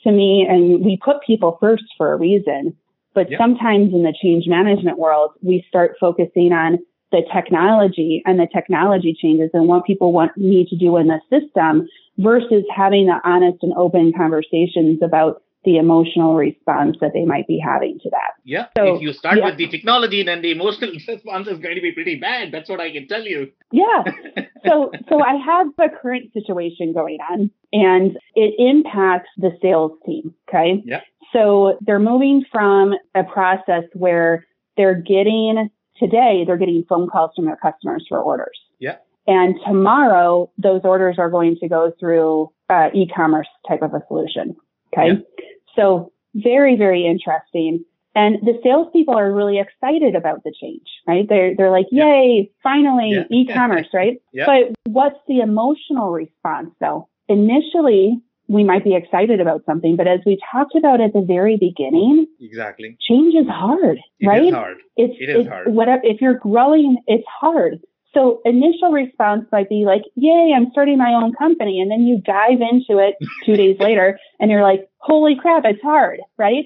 to 0.03 0.11
me, 0.11 0.45
and 0.47 0.83
we 0.83 0.99
put 1.03 1.21
people 1.25 1.57
first 1.59 1.83
for 1.97 2.13
a 2.13 2.17
reason, 2.17 2.75
but 3.13 3.31
yep. 3.31 3.39
sometimes 3.39 3.93
in 3.93 4.03
the 4.03 4.13
change 4.21 4.45
management 4.47 4.99
world, 4.99 5.31
we 5.41 5.65
start 5.67 5.95
focusing 5.99 6.51
on 6.51 6.79
the 7.11 7.21
technology 7.33 8.21
and 8.25 8.39
the 8.39 8.47
technology 8.53 9.15
changes 9.19 9.49
and 9.53 9.67
what 9.67 9.85
people 9.85 10.11
want 10.11 10.35
me 10.37 10.67
to 10.69 10.75
do 10.75 10.97
in 10.97 11.07
the 11.07 11.19
system 11.29 11.87
versus 12.17 12.63
having 12.75 13.07
the 13.07 13.19
honest 13.23 13.59
and 13.61 13.73
open 13.73 14.13
conversations 14.15 14.99
about 15.03 15.43
the 15.67 15.77
emotional 15.77 16.35
response 16.35 16.95
that 17.01 17.11
they 17.13 17.25
might 17.25 17.45
be 17.45 17.59
having 17.59 17.99
to 17.99 18.09
that. 18.09 18.31
Yeah. 18.45 18.67
So, 18.77 18.95
if 18.95 19.01
you 19.01 19.11
start 19.11 19.37
yeah. 19.37 19.45
with 19.45 19.57
the 19.57 19.67
technology, 19.67 20.23
then 20.23 20.41
the 20.41 20.51
emotional 20.51 20.91
response 21.07 21.47
is 21.47 21.59
going 21.59 21.75
to 21.75 21.81
be 21.81 21.91
pretty 21.91 22.15
bad. 22.15 22.53
That's 22.53 22.69
what 22.69 22.79
I 22.79 22.91
can 22.91 23.07
tell 23.07 23.23
you. 23.23 23.51
Yeah. 23.71 24.03
so 24.65 24.91
so 25.09 25.21
I 25.21 25.35
have 25.35 25.67
a 25.79 25.89
current 25.89 26.31
situation 26.31 26.93
going 26.93 27.17
on 27.29 27.51
and 27.73 28.17
it 28.35 28.53
impacts 28.57 29.29
the 29.37 29.51
sales 29.61 29.91
team. 30.05 30.33
Okay. 30.47 30.81
Yeah. 30.85 31.01
So 31.33 31.77
they're 31.81 31.99
moving 31.99 32.45
from 32.49 32.93
a 33.13 33.23
process 33.23 33.83
where 33.93 34.47
they're 34.77 34.95
getting 34.95 35.69
today, 35.99 36.43
they're 36.45 36.57
getting 36.57 36.85
phone 36.87 37.09
calls 37.09 37.31
from 37.35 37.45
their 37.45 37.57
customers 37.57 38.05
for 38.07 38.19
orders. 38.19 38.57
Yeah. 38.79 38.97
And 39.27 39.55
tomorrow, 39.65 40.49
those 40.57 40.81
orders 40.83 41.17
are 41.19 41.29
going 41.29 41.57
to 41.59 41.67
go 41.67 41.91
through 41.99 42.49
uh, 42.69 42.87
e-commerce 42.93 43.47
type 43.67 43.81
of 43.81 43.93
a 43.93 44.01
solution. 44.07 44.55
Okay. 44.93 45.07
Yeah. 45.07 45.45
So 45.75 46.11
very, 46.33 46.77
very 46.77 47.05
interesting. 47.05 47.83
And 48.15 48.37
the 48.41 48.59
salespeople 48.63 49.15
are 49.15 49.31
really 49.31 49.59
excited 49.59 50.15
about 50.15 50.43
the 50.43 50.51
change, 50.59 50.87
right? 51.07 51.27
They're, 51.27 51.55
they're 51.55 51.69
like, 51.69 51.85
yay, 51.91 52.49
finally 52.63 53.11
yeah. 53.11 53.23
e-commerce, 53.29 53.87
right? 53.93 54.19
yeah. 54.33 54.45
But 54.45 54.75
what's 54.91 55.19
the 55.27 55.39
emotional 55.39 56.11
response 56.11 56.71
though? 56.79 57.09
Initially, 57.27 58.19
we 58.47 58.63
might 58.63 58.83
be 58.83 58.95
excited 58.95 59.41
about 59.41 59.65
something, 59.65 59.97
but 59.97 60.07
as 60.07 60.21
we 60.25 60.39
talked 60.51 60.73
about 60.75 61.01
at 61.01 61.13
the 61.13 61.21
very 61.21 61.57
beginning, 61.57 62.27
exactly, 62.39 62.97
change 63.07 63.35
is 63.35 63.47
hard, 63.47 63.99
right? 64.23 64.41
It 64.41 64.47
is 64.47 64.53
hard. 64.53 64.77
It's, 64.95 65.13
it 65.19 65.29
is 65.29 65.37
it's, 65.41 65.49
hard. 65.49 65.73
Whatever, 65.73 66.01
if 66.03 66.21
you're 66.21 66.39
growing, 66.39 66.97
it's 67.07 67.27
hard. 67.27 67.79
So 68.13 68.41
initial 68.45 68.91
response 68.91 69.45
might 69.51 69.69
be 69.69 69.83
like, 69.85 70.03
yay, 70.15 70.53
I'm 70.55 70.71
starting 70.71 70.97
my 70.97 71.11
own 71.13 71.33
company. 71.33 71.79
And 71.81 71.91
then 71.91 72.01
you 72.01 72.21
dive 72.21 72.61
into 72.61 73.01
it 73.01 73.15
two 73.45 73.55
days 73.55 73.77
later 73.79 74.19
and 74.39 74.49
you're 74.49 74.63
like, 74.63 74.89
holy 74.97 75.35
crap, 75.39 75.63
it's 75.65 75.81
hard, 75.81 76.19
right? 76.37 76.65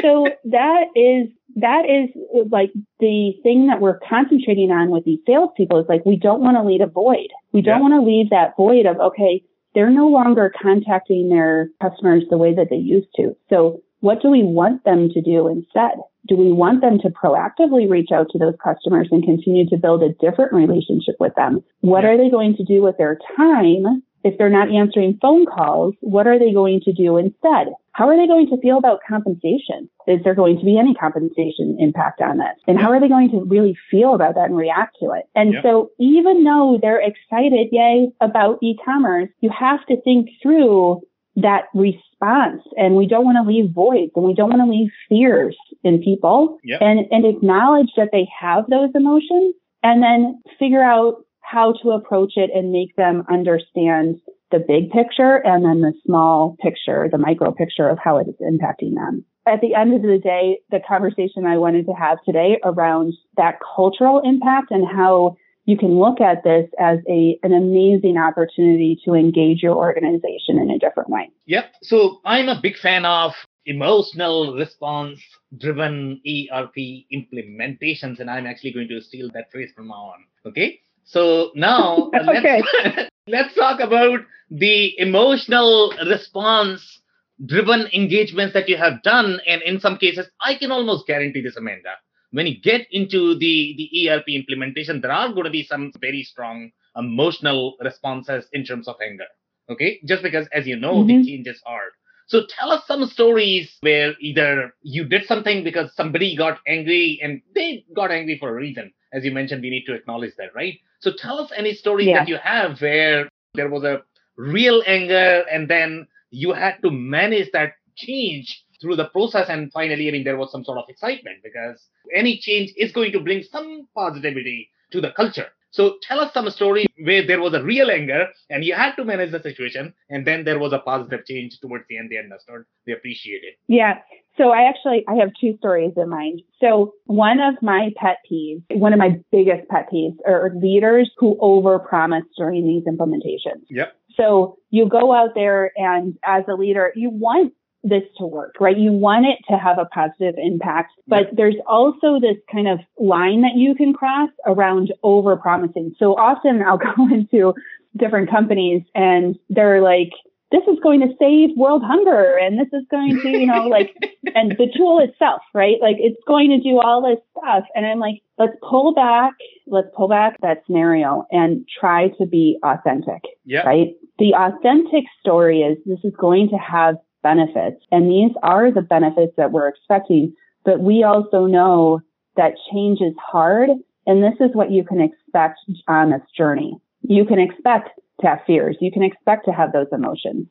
so 0.00 0.28
that 0.44 0.84
is, 0.94 1.28
that 1.56 1.84
is 1.84 2.10
like 2.50 2.70
the 3.00 3.32
thing 3.42 3.66
that 3.66 3.80
we're 3.80 3.98
concentrating 4.08 4.70
on 4.70 4.90
with 4.90 5.04
these 5.04 5.18
salespeople 5.26 5.80
is 5.80 5.86
like, 5.88 6.04
we 6.06 6.16
don't 6.16 6.40
want 6.40 6.56
to 6.56 6.62
leave 6.62 6.80
a 6.80 6.86
void. 6.86 7.28
We 7.52 7.62
don't 7.62 7.78
yeah. 7.78 7.88
want 7.88 7.94
to 7.94 8.06
leave 8.06 8.30
that 8.30 8.54
void 8.56 8.86
of, 8.86 8.98
okay, 8.98 9.42
they're 9.74 9.90
no 9.90 10.08
longer 10.08 10.52
contacting 10.62 11.28
their 11.28 11.68
customers 11.80 12.24
the 12.30 12.38
way 12.38 12.54
that 12.54 12.68
they 12.70 12.76
used 12.76 13.08
to. 13.16 13.36
So 13.48 13.82
what 14.02 14.20
do 14.20 14.28
we 14.28 14.42
want 14.42 14.84
them 14.84 15.08
to 15.10 15.22
do 15.22 15.46
instead? 15.46 16.02
Do 16.26 16.36
we 16.36 16.52
want 16.52 16.80
them 16.80 16.98
to 16.98 17.08
proactively 17.08 17.88
reach 17.88 18.10
out 18.12 18.26
to 18.30 18.38
those 18.38 18.54
customers 18.62 19.08
and 19.12 19.22
continue 19.22 19.68
to 19.68 19.76
build 19.76 20.02
a 20.02 20.12
different 20.14 20.52
relationship 20.52 21.14
with 21.20 21.34
them? 21.36 21.62
What 21.80 22.04
are 22.04 22.16
they 22.16 22.28
going 22.28 22.56
to 22.56 22.64
do 22.64 22.82
with 22.82 22.98
their 22.98 23.18
time 23.36 24.02
if 24.24 24.36
they're 24.38 24.50
not 24.50 24.72
answering 24.72 25.18
phone 25.22 25.46
calls? 25.46 25.94
What 26.00 26.26
are 26.26 26.36
they 26.36 26.52
going 26.52 26.80
to 26.84 26.92
do 26.92 27.16
instead? 27.16 27.74
How 27.92 28.08
are 28.08 28.16
they 28.16 28.26
going 28.26 28.48
to 28.48 28.56
feel 28.60 28.76
about 28.76 29.00
compensation? 29.08 29.88
Is 30.08 30.18
there 30.24 30.34
going 30.34 30.58
to 30.58 30.64
be 30.64 30.78
any 30.78 30.94
compensation 30.94 31.76
impact 31.78 32.20
on 32.20 32.38
this? 32.38 32.58
And 32.66 32.80
how 32.80 32.90
are 32.90 32.98
they 32.98 33.08
going 33.08 33.30
to 33.30 33.44
really 33.44 33.76
feel 33.88 34.14
about 34.14 34.34
that 34.34 34.46
and 34.46 34.56
react 34.56 34.96
to 35.00 35.12
it? 35.12 35.26
And 35.36 35.52
yep. 35.52 35.62
so 35.62 35.90
even 36.00 36.42
though 36.42 36.78
they're 36.82 37.00
excited, 37.00 37.68
yay, 37.70 38.08
about 38.20 38.58
e-commerce, 38.62 39.28
you 39.40 39.50
have 39.56 39.86
to 39.86 40.00
think 40.00 40.30
through 40.42 41.02
that 41.36 41.64
response 41.74 42.62
and 42.76 42.94
we 42.94 43.06
don't 43.06 43.24
want 43.24 43.36
to 43.36 43.50
leave 43.50 43.72
voids 43.72 44.12
and 44.14 44.24
we 44.24 44.34
don't 44.34 44.50
want 44.50 44.62
to 44.62 44.70
leave 44.70 44.90
fears 45.08 45.56
in 45.82 46.02
people 46.02 46.58
yep. 46.62 46.80
and, 46.82 47.00
and 47.10 47.24
acknowledge 47.24 47.90
that 47.96 48.10
they 48.12 48.28
have 48.38 48.64
those 48.68 48.90
emotions 48.94 49.54
and 49.82 50.02
then 50.02 50.40
figure 50.58 50.82
out 50.82 51.24
how 51.40 51.72
to 51.82 51.90
approach 51.90 52.32
it 52.36 52.50
and 52.54 52.72
make 52.72 52.94
them 52.96 53.24
understand 53.30 54.20
the 54.50 54.58
big 54.58 54.90
picture 54.90 55.36
and 55.44 55.64
then 55.64 55.80
the 55.80 55.92
small 56.06 56.56
picture, 56.60 57.08
the 57.10 57.18
micro 57.18 57.50
picture 57.52 57.88
of 57.88 57.98
how 58.02 58.18
it 58.18 58.28
is 58.28 58.34
impacting 58.40 58.94
them. 58.94 59.24
At 59.46 59.60
the 59.60 59.74
end 59.74 59.92
of 59.94 60.02
the 60.02 60.20
day, 60.22 60.60
the 60.70 60.78
conversation 60.86 61.46
I 61.46 61.58
wanted 61.58 61.86
to 61.86 61.92
have 61.92 62.18
today 62.24 62.60
around 62.62 63.14
that 63.36 63.58
cultural 63.74 64.20
impact 64.24 64.70
and 64.70 64.86
how 64.86 65.36
you 65.64 65.76
can 65.76 65.98
look 65.98 66.20
at 66.20 66.42
this 66.42 66.68
as 66.78 66.98
a 67.08 67.38
an 67.42 67.52
amazing 67.52 68.18
opportunity 68.18 69.00
to 69.04 69.14
engage 69.14 69.62
your 69.62 69.76
organization 69.76 70.58
in 70.58 70.70
a 70.70 70.78
different 70.78 71.08
way. 71.08 71.30
Yep. 71.46 71.72
So 71.82 72.20
I'm 72.24 72.48
a 72.48 72.60
big 72.60 72.76
fan 72.76 73.04
of 73.04 73.32
emotional 73.64 74.54
response 74.56 75.20
driven 75.56 76.20
ERP 76.26 77.06
implementations, 77.12 78.18
and 78.18 78.28
I'm 78.28 78.46
actually 78.46 78.72
going 78.72 78.88
to 78.88 79.00
steal 79.00 79.30
that 79.34 79.52
phrase 79.52 79.70
from 79.74 79.88
now 79.88 80.14
on. 80.14 80.24
Okay. 80.46 80.80
So 81.04 81.52
now 81.54 82.10
okay. 82.28 82.62
let's, 82.84 83.10
let's 83.28 83.54
talk 83.54 83.80
about 83.80 84.20
the 84.50 84.98
emotional 84.98 85.94
response 86.08 87.00
driven 87.44 87.88
engagements 87.92 88.54
that 88.54 88.68
you 88.68 88.76
have 88.76 89.02
done. 89.02 89.40
And 89.46 89.62
in 89.62 89.80
some 89.80 89.96
cases, 89.96 90.28
I 90.40 90.56
can 90.56 90.70
almost 90.72 91.06
guarantee 91.06 91.42
this, 91.42 91.56
Amanda 91.56 91.94
when 92.32 92.46
you 92.46 92.60
get 92.60 92.86
into 92.90 93.38
the, 93.38 93.74
the 93.76 94.10
ERP 94.10 94.28
implementation, 94.28 95.00
there 95.00 95.12
are 95.12 95.28
going 95.32 95.44
to 95.44 95.50
be 95.50 95.64
some 95.64 95.92
very 96.00 96.22
strong 96.22 96.70
emotional 96.96 97.76
responses 97.80 98.46
in 98.52 98.64
terms 98.64 98.88
of 98.88 98.96
anger. 99.06 99.26
Okay. 99.70 100.00
Just 100.04 100.22
because, 100.22 100.48
as 100.52 100.66
you 100.66 100.76
know, 100.76 100.96
mm-hmm. 100.96 101.22
the 101.22 101.26
change 101.26 101.46
is 101.46 101.60
hard. 101.64 101.92
So 102.26 102.42
tell 102.48 102.70
us 102.70 102.86
some 102.86 103.04
stories 103.06 103.76
where 103.80 104.14
either 104.20 104.74
you 104.82 105.04
did 105.04 105.26
something 105.26 105.62
because 105.64 105.94
somebody 105.94 106.36
got 106.36 106.58
angry 106.66 107.20
and 107.22 107.42
they 107.54 107.84
got 107.94 108.10
angry 108.10 108.38
for 108.38 108.48
a 108.50 108.54
reason. 108.54 108.92
As 109.12 109.24
you 109.24 109.32
mentioned, 109.32 109.62
we 109.62 109.70
need 109.70 109.84
to 109.84 109.94
acknowledge 109.94 110.32
that, 110.38 110.54
right? 110.54 110.78
So 111.00 111.12
tell 111.12 111.38
us 111.38 111.50
any 111.54 111.74
stories 111.74 112.08
Yeah. 112.08 112.20
that 112.20 112.28
you 112.28 112.38
have 112.38 112.80
where 112.80 113.28
there 113.54 113.68
was 113.68 113.84
a 113.84 114.02
real 114.36 114.82
anger 114.86 115.44
and 115.50 115.68
then 115.68 116.06
you 116.30 116.52
had 116.52 116.80
to 116.82 116.90
manage 116.90 117.50
that 117.52 117.74
change 117.96 118.64
through 118.82 118.96
the 118.96 119.06
process 119.16 119.48
and 119.48 119.72
finally 119.72 120.08
i 120.08 120.12
mean 120.12 120.24
there 120.24 120.36
was 120.36 120.52
some 120.52 120.64
sort 120.64 120.78
of 120.78 120.84
excitement 120.88 121.38
because 121.42 121.88
any 122.14 122.38
change 122.38 122.72
is 122.76 122.92
going 122.92 123.12
to 123.12 123.20
bring 123.20 123.42
some 123.42 123.88
positivity 123.94 124.68
to 124.90 125.00
the 125.00 125.12
culture 125.12 125.48
so 125.72 125.96
tell 126.02 126.20
us 126.20 126.34
some 126.34 126.50
story 126.50 126.86
where 127.02 127.26
there 127.26 127.40
was 127.40 127.54
a 127.54 127.62
real 127.62 127.90
anger 127.90 128.26
and 128.50 128.62
you 128.62 128.74
had 128.74 128.94
to 128.96 129.04
manage 129.04 129.32
the 129.32 129.40
situation 129.40 129.94
and 130.10 130.26
then 130.26 130.44
there 130.44 130.58
was 130.58 130.74
a 130.74 130.78
positive 130.78 131.24
change 131.26 131.58
towards 131.60 131.84
the 131.88 131.96
end 131.96 132.10
they 132.10 132.18
understood 132.18 132.64
they 132.86 132.92
appreciated 132.92 133.54
Yeah. 133.68 133.94
So 134.38 134.50
I 134.50 134.68
actually 134.68 135.04
I 135.08 135.14
have 135.16 135.30
two 135.38 135.56
stories 135.58 135.92
in 135.96 136.08
mind. 136.08 136.40
So 136.58 136.94
one 137.04 137.38
of 137.38 137.54
my 137.60 137.90
pet 137.96 138.16
peeves, 138.30 138.62
one 138.70 138.94
of 138.94 138.98
my 138.98 139.20
biggest 139.30 139.68
pet 139.68 139.88
peeves 139.92 140.16
are 140.26 140.50
leaders 140.54 141.10
who 141.18 141.36
overpromise 141.36 142.22
during 142.36 142.66
these 142.66 142.84
implementations. 142.84 143.64
yep 143.68 143.94
So 144.16 144.56
you 144.70 144.88
go 144.88 145.12
out 145.14 145.34
there 145.34 145.72
and 145.76 146.16
as 146.24 146.44
a 146.48 146.54
leader, 146.54 146.92
you 146.94 147.10
want 147.10 147.52
this 147.84 148.02
to 148.18 148.26
work, 148.26 148.54
right? 148.60 148.76
You 148.76 148.92
want 148.92 149.26
it 149.26 149.38
to 149.50 149.58
have 149.58 149.78
a 149.78 149.86
positive 149.86 150.34
impact, 150.38 150.92
but 151.06 151.26
there's 151.32 151.56
also 151.66 152.20
this 152.20 152.36
kind 152.50 152.68
of 152.68 152.78
line 152.98 153.42
that 153.42 153.56
you 153.56 153.74
can 153.74 153.92
cross 153.92 154.30
around 154.46 154.92
over 155.02 155.36
promising. 155.36 155.94
So 155.98 156.12
often 156.12 156.62
I'll 156.62 156.78
go 156.96 157.08
into 157.10 157.54
different 157.96 158.30
companies 158.30 158.82
and 158.94 159.36
they're 159.50 159.82
like, 159.82 160.10
this 160.52 160.62
is 160.68 160.78
going 160.82 161.00
to 161.00 161.08
save 161.18 161.56
world 161.56 161.82
hunger 161.82 162.36
and 162.36 162.58
this 162.58 162.68
is 162.72 162.84
going 162.90 163.18
to, 163.22 163.28
you 163.30 163.46
know, 163.46 163.66
like, 163.68 163.96
and 164.34 164.52
the 164.52 164.68
tool 164.76 165.00
itself, 165.00 165.40
right? 165.54 165.76
Like 165.80 165.96
it's 165.98 166.20
going 166.28 166.50
to 166.50 166.60
do 166.60 166.78
all 166.78 167.02
this 167.02 167.18
stuff. 167.36 167.64
And 167.74 167.86
I'm 167.86 167.98
like, 167.98 168.20
let's 168.38 168.52
pull 168.60 168.94
back, 168.94 169.32
let's 169.66 169.88
pull 169.96 170.08
back 170.08 170.36
that 170.42 170.62
scenario 170.66 171.24
and 171.30 171.66
try 171.80 172.08
to 172.18 172.26
be 172.26 172.58
authentic 172.62 173.22
yep 173.44 173.64
right? 173.64 173.88
The 174.18 174.34
authentic 174.34 175.04
story 175.20 175.60
is 175.60 175.78
this 175.86 175.98
is 176.04 176.12
going 176.20 176.50
to 176.50 176.56
have 176.56 176.96
benefits 177.22 177.84
and 177.90 178.10
these 178.10 178.32
are 178.42 178.72
the 178.72 178.82
benefits 178.82 179.32
that 179.36 179.52
we're 179.52 179.68
expecting. 179.68 180.34
But 180.64 180.80
we 180.80 181.02
also 181.02 181.46
know 181.46 182.00
that 182.36 182.54
change 182.72 183.00
is 183.00 183.14
hard 183.18 183.70
and 184.06 184.22
this 184.22 184.34
is 184.40 184.54
what 184.54 184.70
you 184.70 184.84
can 184.84 185.00
expect 185.00 185.58
on 185.88 186.10
this 186.10 186.22
journey. 186.36 186.76
You 187.02 187.24
can 187.24 187.38
expect 187.38 187.90
to 188.20 188.26
have 188.26 188.38
fears. 188.46 188.76
You 188.80 188.90
can 188.90 189.02
expect 189.02 189.44
to 189.46 189.52
have 189.52 189.72
those 189.72 189.88
emotions. 189.92 190.46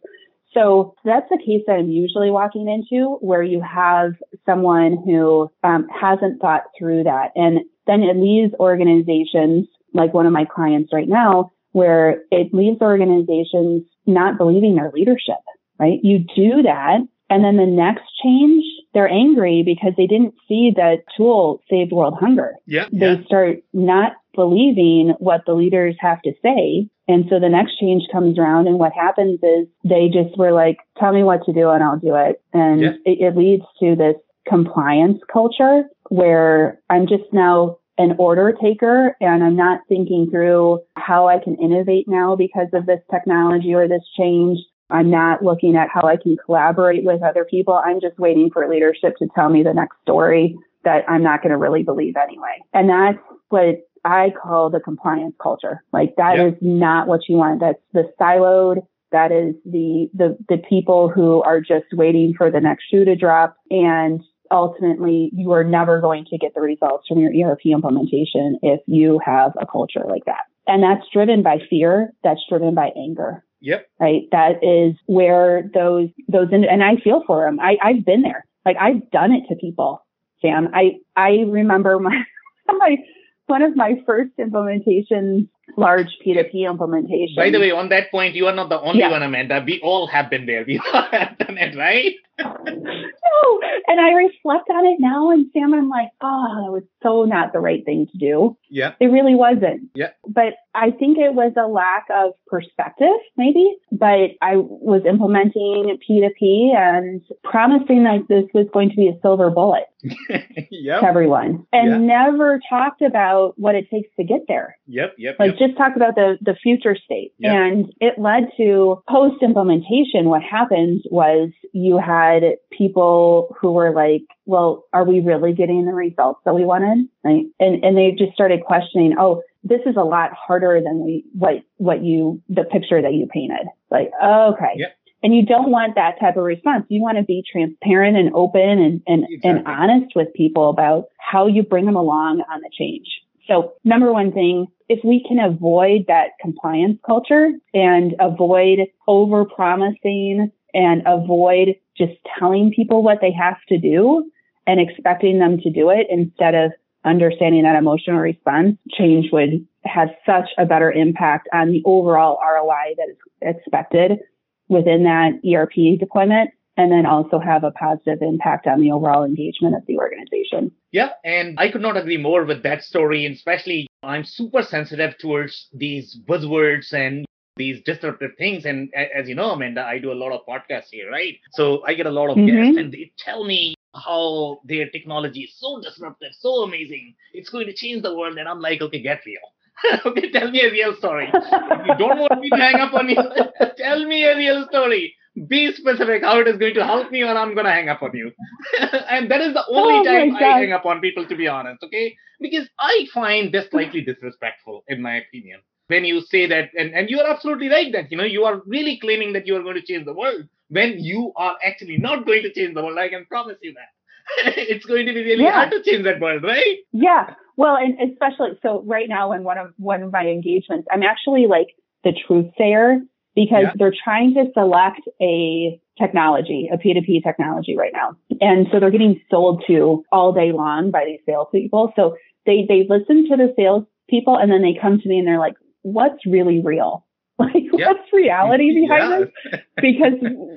So 0.53 0.95
that's 1.05 1.29
the 1.29 1.37
case 1.37 1.63
that 1.67 1.77
I'm 1.77 1.89
usually 1.89 2.29
walking 2.29 2.67
into 2.67 3.17
where 3.21 3.43
you 3.43 3.61
have 3.61 4.13
someone 4.45 4.97
who 5.05 5.49
um, 5.63 5.87
hasn't 5.89 6.41
thought 6.41 6.63
through 6.77 7.03
that. 7.03 7.31
And 7.35 7.59
then 7.87 8.03
it 8.03 8.17
leaves 8.17 8.53
organizations 8.59 9.67
like 9.93 10.13
one 10.13 10.25
of 10.25 10.33
my 10.33 10.45
clients 10.45 10.91
right 10.93 11.07
now 11.07 11.51
where 11.71 12.23
it 12.31 12.53
leaves 12.53 12.81
organizations 12.81 13.83
not 14.05 14.37
believing 14.37 14.75
their 14.75 14.91
leadership, 14.93 15.39
right? 15.81 15.99
You 16.03 16.19
do 16.19 16.61
that. 16.63 16.99
And 17.29 17.43
then 17.43 17.57
the 17.57 17.65
next 17.65 18.03
change, 18.23 18.63
they're 18.93 19.07
angry 19.09 19.63
because 19.65 19.93
they 19.97 20.05
didn't 20.05 20.35
see 20.47 20.71
that 20.75 20.97
tool 21.17 21.61
saved 21.69 21.91
world 21.91 22.15
hunger. 22.19 22.53
yeah 22.67 22.87
They 22.91 23.23
start 23.25 23.59
not 23.73 24.13
believing 24.35 25.13
what 25.19 25.41
the 25.45 25.53
leaders 25.53 25.95
have 25.99 26.21
to 26.21 26.31
say. 26.43 26.89
And 27.07 27.25
so 27.29 27.39
the 27.39 27.49
next 27.49 27.77
change 27.79 28.03
comes 28.11 28.37
around 28.37 28.67
and 28.67 28.79
what 28.79 28.93
happens 28.93 29.39
is 29.43 29.67
they 29.83 30.07
just 30.07 30.37
were 30.37 30.51
like, 30.51 30.77
tell 30.99 31.13
me 31.13 31.23
what 31.23 31.43
to 31.45 31.53
do 31.53 31.69
and 31.69 31.83
I'll 31.83 31.99
do 31.99 32.15
it. 32.15 32.41
And 32.53 32.81
Yeah. 32.81 32.93
it, 33.05 33.19
it 33.21 33.37
leads 33.37 33.63
to 33.81 33.95
this 33.95 34.15
compliance 34.47 35.19
culture 35.31 35.83
where 36.09 36.79
I'm 36.89 37.07
just 37.07 37.31
now 37.31 37.77
an 37.97 38.15
order 38.17 38.53
taker 38.61 39.15
and 39.21 39.43
I'm 39.43 39.55
not 39.55 39.81
thinking 39.87 40.29
through 40.31 40.79
how 40.95 41.27
I 41.27 41.39
can 41.39 41.55
innovate 41.57 42.07
now 42.07 42.35
because 42.35 42.67
of 42.73 42.85
this 42.85 43.01
technology 43.11 43.73
or 43.73 43.87
this 43.87 44.01
change. 44.17 44.57
I'm 44.91 45.09
not 45.09 45.43
looking 45.43 45.75
at 45.75 45.89
how 45.89 46.07
I 46.07 46.17
can 46.17 46.37
collaborate 46.45 47.03
with 47.03 47.23
other 47.23 47.45
people. 47.45 47.73
I'm 47.73 48.01
just 48.01 48.19
waiting 48.19 48.49
for 48.51 48.69
leadership 48.69 49.15
to 49.17 49.27
tell 49.33 49.49
me 49.49 49.63
the 49.63 49.73
next 49.73 49.97
story 50.01 50.57
that 50.83 51.03
I'm 51.07 51.23
not 51.23 51.41
going 51.41 51.51
to 51.51 51.57
really 51.57 51.83
believe 51.83 52.15
anyway. 52.17 52.59
And 52.73 52.89
that's 52.89 53.23
what 53.49 53.87
I 54.03 54.31
call 54.31 54.69
the 54.69 54.79
compliance 54.79 55.35
culture. 55.41 55.83
Like 55.93 56.15
that 56.17 56.39
is 56.39 56.55
not 56.61 57.07
what 57.07 57.21
you 57.27 57.37
want. 57.37 57.59
That's 57.59 57.79
the 57.93 58.11
siloed. 58.19 58.85
That 59.11 59.31
is 59.31 59.55
the, 59.65 60.09
the, 60.13 60.37
the 60.49 60.57
people 60.57 61.09
who 61.09 61.41
are 61.43 61.59
just 61.59 61.85
waiting 61.93 62.33
for 62.35 62.49
the 62.49 62.61
next 62.61 62.85
shoe 62.89 63.05
to 63.05 63.15
drop. 63.15 63.57
And 63.69 64.21
ultimately 64.49 65.29
you 65.33 65.51
are 65.51 65.63
never 65.63 66.01
going 66.01 66.25
to 66.31 66.37
get 66.37 66.53
the 66.55 66.61
results 66.61 67.07
from 67.07 67.19
your 67.19 67.31
ERP 67.31 67.65
implementation 67.65 68.57
if 68.61 68.79
you 68.87 69.19
have 69.23 69.51
a 69.59 69.65
culture 69.65 70.03
like 70.07 70.25
that. 70.25 70.45
And 70.67 70.81
that's 70.81 71.05
driven 71.13 71.43
by 71.43 71.57
fear. 71.69 72.13
That's 72.23 72.41
driven 72.49 72.73
by 72.73 72.91
anger 72.95 73.43
yep 73.61 73.87
right? 74.01 74.23
That 74.31 74.63
is 74.63 74.95
where 75.05 75.69
those 75.73 76.09
those 76.27 76.49
and 76.51 76.83
I 76.83 76.97
feel 76.97 77.23
for 77.25 77.45
them. 77.45 77.59
I 77.59 77.77
I've 77.81 78.03
been 78.03 78.23
there. 78.23 78.45
Like 78.65 78.77
I've 78.79 79.09
done 79.11 79.31
it 79.31 79.43
to 79.49 79.55
people, 79.55 80.05
Sam. 80.41 80.69
I 80.73 80.97
I 81.15 81.45
remember 81.47 81.99
my 81.99 82.23
my 82.67 82.97
one 83.45 83.61
of 83.61 83.75
my 83.75 83.95
first 84.05 84.31
implementations, 84.39 85.47
large 85.77 86.07
P2P 86.25 86.69
implementation. 86.69 87.35
by 87.35 87.49
the 87.49 87.59
way 87.59 87.71
on 87.71 87.89
that 87.89 88.11
point 88.11 88.35
you 88.35 88.45
are 88.47 88.55
not 88.55 88.69
the 88.69 88.79
only 88.81 88.99
Yeah. 88.99 89.11
one 89.11 89.23
amanda 89.23 89.63
we 89.65 89.79
all 89.81 90.07
have 90.07 90.29
been 90.29 90.45
there 90.45 90.63
we 90.65 90.79
all 90.93 91.03
have 91.11 91.37
done 91.37 91.57
it 91.57 91.75
right 91.77 92.15
no, 92.41 93.59
and 93.87 93.99
I 94.01 94.11
reflect 94.13 94.67
on 94.69 94.85
it 94.85 94.97
now, 94.99 95.29
and 95.29 95.45
Sam, 95.53 95.73
I'm 95.75 95.89
like, 95.89 96.09
oh, 96.21 96.63
that 96.65 96.71
was 96.71 96.83
so 97.03 97.23
not 97.25 97.53
the 97.53 97.59
right 97.59 97.83
thing 97.85 98.07
to 98.11 98.17
do. 98.17 98.57
yeah 98.69 98.93
It 98.99 99.07
really 99.07 99.35
wasn't. 99.35 99.89
Yeah. 99.93 100.09
But 100.27 100.53
I 100.73 100.89
think 100.91 101.17
it 101.19 101.35
was 101.35 101.53
a 101.57 101.67
lack 101.67 102.07
of 102.09 102.31
perspective, 102.47 103.13
maybe. 103.37 103.75
But 103.91 104.31
I 104.41 104.55
was 104.57 105.03
implementing 105.07 105.97
P2P 106.09 106.75
and 106.75 107.21
promising 107.43 108.03
that 108.05 108.25
this 108.27 108.45
was 108.53 108.67
going 108.73 108.89
to 108.89 108.95
be 108.95 109.07
a 109.09 109.19
silver 109.21 109.49
bullet 109.51 109.83
yep 110.71 111.01
to 111.01 111.05
everyone 111.07 111.65
and 111.71 111.89
Yeah. 111.91 111.97
never 111.97 112.59
talked 112.69 113.01
about 113.03 113.53
what 113.57 113.75
it 113.75 113.89
takes 113.91 114.09
to 114.15 114.23
get 114.23 114.41
there. 114.47 114.77
yep 114.87 115.13
yep 115.17 115.35
Like 115.37 115.51
yep. 115.51 115.59
Just 115.61 115.77
talked 115.77 115.95
about 115.95 116.15
the, 116.15 116.37
the 116.41 116.55
future 116.55 116.95
state. 116.95 117.33
Yeah. 117.37 117.53
And 117.53 117.93
it 117.99 118.15
led 118.17 118.49
to 118.57 119.01
post 119.07 119.41
implementation. 119.41 120.25
What 120.25 120.41
happened 120.41 121.03
was 121.09 121.51
you 121.71 121.97
had 121.97 122.43
people 122.71 123.55
who 123.59 123.71
were 123.71 123.93
like, 123.93 124.23
well, 124.45 124.85
are 124.91 125.05
we 125.05 125.19
really 125.19 125.53
getting 125.53 125.85
the 125.85 125.93
results 125.93 126.41
that 126.45 126.55
we 126.55 126.65
wanted? 126.65 127.07
Right. 127.23 127.45
And, 127.59 127.83
and 127.83 127.97
they 127.97 128.15
just 128.17 128.33
started 128.33 128.61
questioning, 128.65 129.15
oh, 129.19 129.43
this 129.63 129.81
is 129.85 129.95
a 129.95 130.03
lot 130.03 130.31
harder 130.33 130.81
than 130.83 131.05
we, 131.05 131.23
what, 131.33 131.63
what 131.77 132.03
you, 132.03 132.41
the 132.49 132.63
picture 132.63 133.01
that 133.01 133.13
you 133.13 133.27
painted. 133.31 133.67
Like, 133.91 134.11
okay. 134.23 134.73
Yeah. 134.75 134.87
And 135.23 135.35
you 135.35 135.45
don't 135.45 135.69
want 135.69 135.93
that 135.95 136.19
type 136.19 136.35
of 136.35 136.43
response. 136.43 136.85
You 136.89 136.99
want 136.99 137.19
to 137.19 137.23
be 137.23 137.43
transparent 137.51 138.17
and 138.17 138.33
open 138.33 138.61
and, 138.61 139.01
and, 139.05 139.27
and 139.43 139.67
honest 139.67 140.15
with 140.15 140.33
people 140.33 140.71
about 140.71 141.09
how 141.19 141.45
you 141.45 141.61
bring 141.61 141.85
them 141.85 141.95
along 141.95 142.41
on 142.51 142.61
the 142.61 142.71
change. 142.75 143.05
So 143.47 143.73
number 143.83 144.11
one 144.11 144.31
thing, 144.31 144.67
if 144.91 144.99
we 145.05 145.23
can 145.25 145.39
avoid 145.39 146.03
that 146.09 146.31
compliance 146.41 146.99
culture 147.05 147.51
and 147.73 148.13
avoid 148.19 148.79
over 149.07 149.45
promising 149.45 150.51
and 150.73 151.01
avoid 151.05 151.75
just 151.97 152.11
telling 152.37 152.73
people 152.75 153.01
what 153.01 153.19
they 153.21 153.31
have 153.31 153.55
to 153.69 153.77
do 153.77 154.29
and 154.67 154.81
expecting 154.81 155.39
them 155.39 155.57
to 155.59 155.69
do 155.71 155.89
it 155.89 156.07
instead 156.09 156.55
of 156.55 156.73
understanding 157.05 157.63
that 157.63 157.77
emotional 157.77 158.19
response, 158.19 158.77
change 158.91 159.27
would 159.31 159.65
have 159.85 160.09
such 160.25 160.49
a 160.57 160.65
better 160.65 160.91
impact 160.91 161.47
on 161.53 161.71
the 161.71 161.81
overall 161.85 162.37
ROI 162.45 162.95
that 162.97 163.07
is 163.09 163.17
expected 163.41 164.19
within 164.67 165.05
that 165.05 165.39
ERP 165.49 165.97
deployment 165.99 166.49
and 166.81 166.91
then 166.91 167.05
also 167.05 167.39
have 167.39 167.63
a 167.63 167.71
positive 167.71 168.21
impact 168.21 168.65
on 168.67 168.81
the 168.81 168.91
overall 168.91 169.23
engagement 169.23 169.75
of 169.75 169.85
the 169.87 169.97
organization. 169.97 170.71
Yeah, 170.91 171.09
and 171.23 171.59
I 171.59 171.71
could 171.71 171.81
not 171.81 171.95
agree 171.95 172.17
more 172.17 172.43
with 172.43 172.63
that 172.63 172.83
story, 172.83 173.25
and 173.25 173.35
especially 173.35 173.87
I'm 174.03 174.23
super 174.25 174.63
sensitive 174.63 175.17
towards 175.19 175.67
these 175.73 176.17
buzzwords 176.27 176.91
and 176.93 177.25
these 177.57 177.81
disruptive 177.83 178.31
things. 178.37 178.65
And 178.65 178.91
as 178.95 179.29
you 179.29 179.35
know, 179.35 179.51
Amanda, 179.51 179.83
I 179.83 179.99
do 179.99 180.11
a 180.11 180.21
lot 180.23 180.31
of 180.33 180.41
podcasts 180.49 180.89
here, 180.91 181.09
right? 181.11 181.35
So 181.51 181.83
I 181.85 181.93
get 181.93 182.07
a 182.07 182.11
lot 182.11 182.29
of 182.31 182.37
Mhm. 182.37 182.47
guests, 182.47 182.77
and 182.77 182.91
they 182.91 183.11
tell 183.17 183.43
me 183.43 183.75
how 183.93 184.59
their 184.65 184.89
technology 184.89 185.41
is 185.41 185.53
so 185.59 185.79
disruptive, 185.81 186.31
so 186.39 186.63
amazing, 186.63 187.13
it's 187.33 187.49
going 187.49 187.67
to 187.67 187.73
change 187.73 188.01
the 188.01 188.15
world. 188.17 188.37
And 188.37 188.47
I'm 188.47 188.59
like, 188.61 188.81
okay, 188.81 189.01
get 189.01 189.21
real. 189.25 189.47
okay, 190.05 190.31
tell 190.31 190.49
me 190.49 190.61
a 190.61 190.71
real 190.71 190.95
story. 190.95 191.27
if 191.33 191.85
you 191.85 191.95
don't 191.97 192.17
want 192.19 192.39
me 192.39 192.49
to 192.49 192.55
hang 192.57 192.79
up 192.79 192.93
on 192.93 193.09
you, 193.09 193.21
tell 193.77 194.05
me 194.05 194.23
a 194.25 194.35
real 194.35 194.65
story. 194.67 195.15
Be 195.47 195.71
specific 195.73 196.23
how 196.23 196.39
it 196.39 196.47
is 196.47 196.57
going 196.57 196.73
to 196.75 196.85
help 196.85 197.11
me, 197.11 197.23
or 197.23 197.29
I'm 197.29 197.53
going 197.53 197.65
to 197.65 197.71
hang 197.71 197.89
up 197.89 198.01
on 198.03 198.11
you. 198.13 198.31
and 199.09 199.31
that 199.31 199.41
is 199.41 199.53
the 199.53 199.63
only 199.69 199.99
Oh 199.99 200.03
time 200.03 200.35
I 200.35 200.41
hang 200.59 200.73
up 200.73 200.85
on 200.85 200.99
people, 200.99 201.25
to 201.25 201.35
be 201.35 201.47
honest, 201.47 201.81
okay? 201.83 202.15
Because 202.39 202.67
I 202.79 203.05
find 203.13 203.53
this 203.53 203.69
slightly 203.69 204.01
disrespectful, 204.01 204.83
in 204.87 205.01
my 205.01 205.15
opinion. 205.15 205.61
When 205.87 206.05
you 206.05 206.21
say 206.21 206.47
that, 206.47 206.69
and, 206.77 206.93
and 206.93 207.09
you 207.09 207.19
are 207.19 207.29
absolutely 207.29 207.69
right 207.69 207.91
that, 207.93 208.11
you 208.11 208.17
know, 208.17 208.23
you 208.23 208.43
are 208.43 208.61
really 208.65 208.97
claiming 208.99 209.33
that 209.33 209.47
you 209.47 209.55
are 209.55 209.63
going 209.63 209.75
to 209.75 209.81
change 209.81 210.05
the 210.05 210.13
world, 210.13 210.43
when 210.69 210.99
you 210.99 211.31
are 211.35 211.55
actually 211.65 211.97
not 211.97 212.25
going 212.25 212.43
to 212.43 212.53
change 212.53 212.73
the 212.75 212.83
world. 212.83 212.97
I 212.97 213.09
can 213.09 213.25
promise 213.25 213.57
you 213.61 213.73
that. 213.73 213.91
it's 214.57 214.85
going 214.85 215.05
to 215.05 215.13
be 215.13 215.23
really 215.23 215.43
Yeah. 215.43 215.51
hard 215.53 215.71
to 215.71 215.83
change 215.83 216.03
that 216.05 216.19
world, 216.19 216.43
right? 216.43 216.77
Yeah. 216.91 217.35
Well, 217.57 217.75
and 217.75 217.95
especially 218.11 218.57
so 218.61 218.83
right 218.85 219.07
now 219.09 219.33
in 219.33 219.43
one 219.43 219.57
of 219.57 219.73
one 219.77 220.01
of 220.03 220.11
my 220.11 220.25
engagements, 220.25 220.87
I'm 220.91 221.03
actually 221.03 221.47
like 221.47 221.67
the 222.03 222.13
truth 222.27 222.47
sayer 222.57 222.99
because 223.35 223.63
Yeah. 223.63 223.73
they're 223.75 223.93
trying 224.03 224.33
to 224.35 224.51
select 224.53 225.01
a 225.21 225.79
technology, 225.97 226.69
a 226.71 226.77
P2P 226.77 227.23
technology 227.23 227.75
right 227.77 227.93
now. 227.93 228.15
And 228.41 228.67
so 228.71 228.79
they're 228.79 228.89
getting 228.91 229.21
sold 229.29 229.63
to 229.67 230.03
all 230.11 230.33
day 230.33 230.51
long 230.51 230.91
by 230.91 231.05
these 231.05 231.19
salespeople. 231.25 231.93
So 231.95 232.15
they 232.45 232.65
they 232.67 232.85
listen 232.89 233.27
to 233.29 233.37
the 233.37 233.53
salespeople 233.55 234.37
and 234.37 234.51
then 234.51 234.61
they 234.61 234.73
come 234.79 234.99
to 234.99 235.07
me 235.09 235.19
and 235.19 235.27
they're 235.27 235.39
like, 235.39 235.55
what's 235.83 236.25
really 236.25 236.59
real? 236.61 237.05
Like 237.39 237.63
Yeah. 237.73 237.87
what's 237.87 238.13
reality 238.13 238.73
behind 238.81 239.09
yeah. 239.09 239.19
this? 239.51 239.61
because 239.81 240.13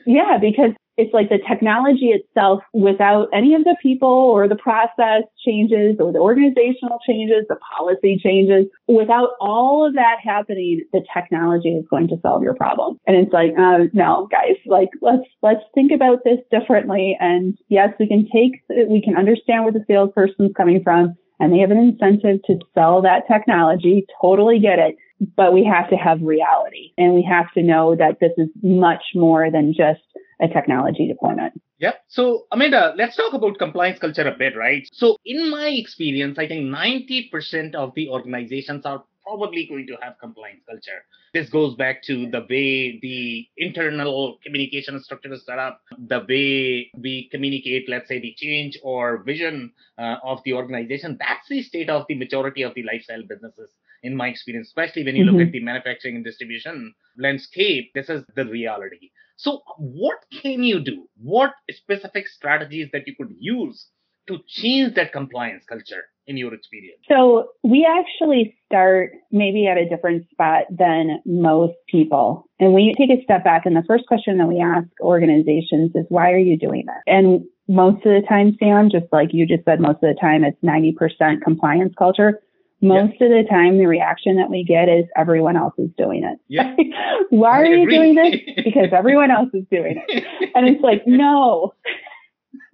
yeah, 0.07 0.39
because 0.41 0.73
it's 0.97 1.13
like 1.13 1.29
the 1.29 1.39
technology 1.49 2.11
itself 2.11 2.63
without 2.73 3.29
any 3.33 3.55
of 3.55 3.65
the 3.65 3.77
people 3.83 4.09
or 4.09 4.47
the 4.47 4.55
process 4.55 5.25
changes 5.45 5.97
or 5.99 6.13
the 6.13 6.21
organizational 6.21 7.01
changes, 7.05 7.47
the 7.49 7.57
policy 7.77 8.17
changes, 8.23 8.67
without 8.87 9.31
all 9.41 9.85
of 9.87 9.95
that 9.95 10.19
happening, 10.23 10.85
the 10.93 11.03
technology 11.13 11.71
is 11.71 11.85
going 11.91 12.07
to 12.09 12.17
solve 12.23 12.43
your 12.45 12.55
problem. 12.55 13.01
And 13.09 13.17
it's 13.17 13.33
like, 13.33 13.51
uh, 13.59 13.89
no, 13.93 14.29
guys, 14.31 14.57
like 14.67 14.91
let's, 15.03 15.25
let's 15.43 15.63
think 15.75 15.91
about 15.91 16.23
this 16.23 16.39
differently. 16.53 17.17
And 17.19 17.59
yes, 17.69 17.89
we 17.99 18.07
can 18.07 18.29
take, 18.33 18.63
we 18.89 19.03
can 19.03 19.17
understand 19.17 19.65
where 19.65 19.73
the 19.73 19.85
salesperson's 19.89 20.53
coming 20.57 20.81
from 20.85 21.17
and 21.45 21.53
they 21.53 21.59
have 21.59 21.71
an 21.71 21.79
incentive 21.79 22.43
to 22.47 22.59
sell 22.75 23.03
that 23.03 23.29
technology. 23.31 24.07
Totally 24.21 24.59
get 24.59 24.79
it 24.79 24.97
but 25.37 25.53
we 25.53 25.65
have 25.65 25.89
to 25.91 25.97
have 25.97 26.21
reality 26.23 26.93
and 26.99 27.15
we 27.15 27.23
have 27.23 27.53
to 27.55 27.63
know 27.63 27.95
that 27.97 28.19
this 28.21 28.33
is 28.37 28.49
much 28.63 29.03
more 29.15 29.51
than 29.51 29.73
just 29.73 30.03
a 30.41 30.49
technology 30.49 31.07
deployment. 31.07 31.55
Yeah. 31.79 31.93
So, 32.09 32.47
Amanda, 32.53 32.95
let's 32.97 33.17
talk 33.17 33.33
about 33.33 33.59
compliance 33.59 33.99
culture 33.99 34.27
a 34.27 34.37
bit, 34.37 34.57
right? 34.57 34.89
So, 34.93 35.17
in 35.25 35.51
my 35.51 35.69
experience, 35.69 36.39
I 36.39 36.49
think 36.49 36.65
90% 36.67 37.75
of 37.75 37.95
the 37.95 38.09
organizations 38.09 38.87
are 38.87 39.05
probably 39.25 39.67
going 39.67 39.87
to 39.89 39.97
have 40.03 40.19
compliance 40.21 40.63
culture. 40.69 41.05
This 41.33 41.49
goes 41.51 41.75
back 41.75 42.03
to 42.05 42.31
the 42.31 42.41
way 42.49 42.99
the 43.01 43.47
internal 43.57 44.39
communication 44.45 45.01
structure 45.03 45.33
is 45.33 45.45
set 45.45 45.59
up, 45.59 45.81
the 46.09 46.21
way 46.29 46.91
we 46.97 47.29
communicate, 47.31 47.89
let's 47.89 48.09
say, 48.09 48.21
the 48.21 48.35
change 48.37 48.79
or 48.83 49.23
vision 49.25 49.73
uh, 49.99 50.17
of 50.23 50.41
the 50.45 50.53
organization. 50.55 51.17
That's 51.19 51.49
the 51.49 51.63
state 51.63 51.91
of 51.91 52.07
the 52.09 52.15
majority 52.15 52.63
of 52.63 52.75
the 52.75 52.83
lifestyle 52.85 53.23
businesses, 53.29 53.71
in 54.03 54.17
my 54.17 54.29
experience, 54.29 54.69
especially 54.69 55.05
when 55.05 55.17
you 55.17 55.25
look 55.25 55.37
Mhm. 55.37 55.47
at 55.47 55.53
the 55.53 55.61
manufacturing 55.61 56.17
and 56.17 56.25
distribution 56.25 56.95
landscape. 57.19 57.93
This 57.95 58.09
is 58.11 58.25
the 58.35 58.45
reality. 58.47 59.11
So, 59.37 59.63
what 59.79 60.25
can 60.31 60.63
you 60.63 60.81
do? 60.81 61.09
What 61.17 61.55
specific 61.71 62.29
strategies 62.29 62.91
that 62.93 63.07
you 63.07 63.15
could 63.17 63.35
use 63.39 63.89
to 64.29 64.39
change 64.47 64.95
that 64.95 65.13
compliance 65.13 65.65
culture 65.65 66.05
in 66.27 66.37
your 66.37 66.55
experience? 66.55 66.99
So 67.09 67.49
we 67.63 67.87
actually 67.89 68.57
start 68.67 69.13
maybe 69.31 69.67
at 69.67 69.77
a 69.77 69.89
different 69.89 70.29
spot 70.31 70.65
than 70.71 71.21
most 71.27 71.75
people. 71.89 72.49
And 72.59 72.75
we 72.75 72.95
take 72.97 73.11
a 73.11 73.23
step 73.23 73.45
back 73.45 73.67
and 73.67 73.77
the 73.77 73.85
first 73.87 74.07
question 74.07 74.39
that 74.39 74.47
we 74.47 74.61
ask 74.61 74.89
organizations 75.01 75.93
is, 75.95 76.07
why 76.09 76.33
are 76.33 76.39
you 76.39 76.59
doing 76.59 76.85
this? 76.87 77.03
And 77.07 77.45
most 77.69 77.97
of 78.07 78.13
the 78.13 78.23
time, 78.29 78.57
Sam, 78.59 78.91
just 78.91 79.07
like 79.13 79.31
you 79.33 79.47
just 79.47 79.65
said, 79.65 79.81
most 79.81 80.03
of 80.03 80.15
the 80.15 80.17
time 80.21 80.45
it's 80.45 80.61
90% 80.63 81.43
compliance 81.43 81.95
culture. 81.97 82.41
Most 82.81 83.15
of 83.23 83.31
the 83.31 83.45
time, 83.49 83.79
the 83.79 83.87
reaction 83.87 84.37
that 84.37 84.51
we 84.51 84.63
get 84.63 84.91
is 84.91 85.07
everyone 85.17 85.57
else 85.57 85.73
is 85.79 85.89
doing 85.97 86.23
it. 86.23 86.39
Yeah. 86.49 86.75
Why 87.31 87.51
I 87.51 87.61
are 87.61 87.65
you 87.65 87.89
doing 87.89 88.15
this? 88.15 88.35
Because 88.65 88.89
everyone 88.93 89.31
else 89.31 89.49
is 89.55 89.65
doing 89.71 90.03
it. 90.07 90.25
And 90.55 90.69
it's 90.69 90.83
like, 90.83 91.03
no. 91.07 91.73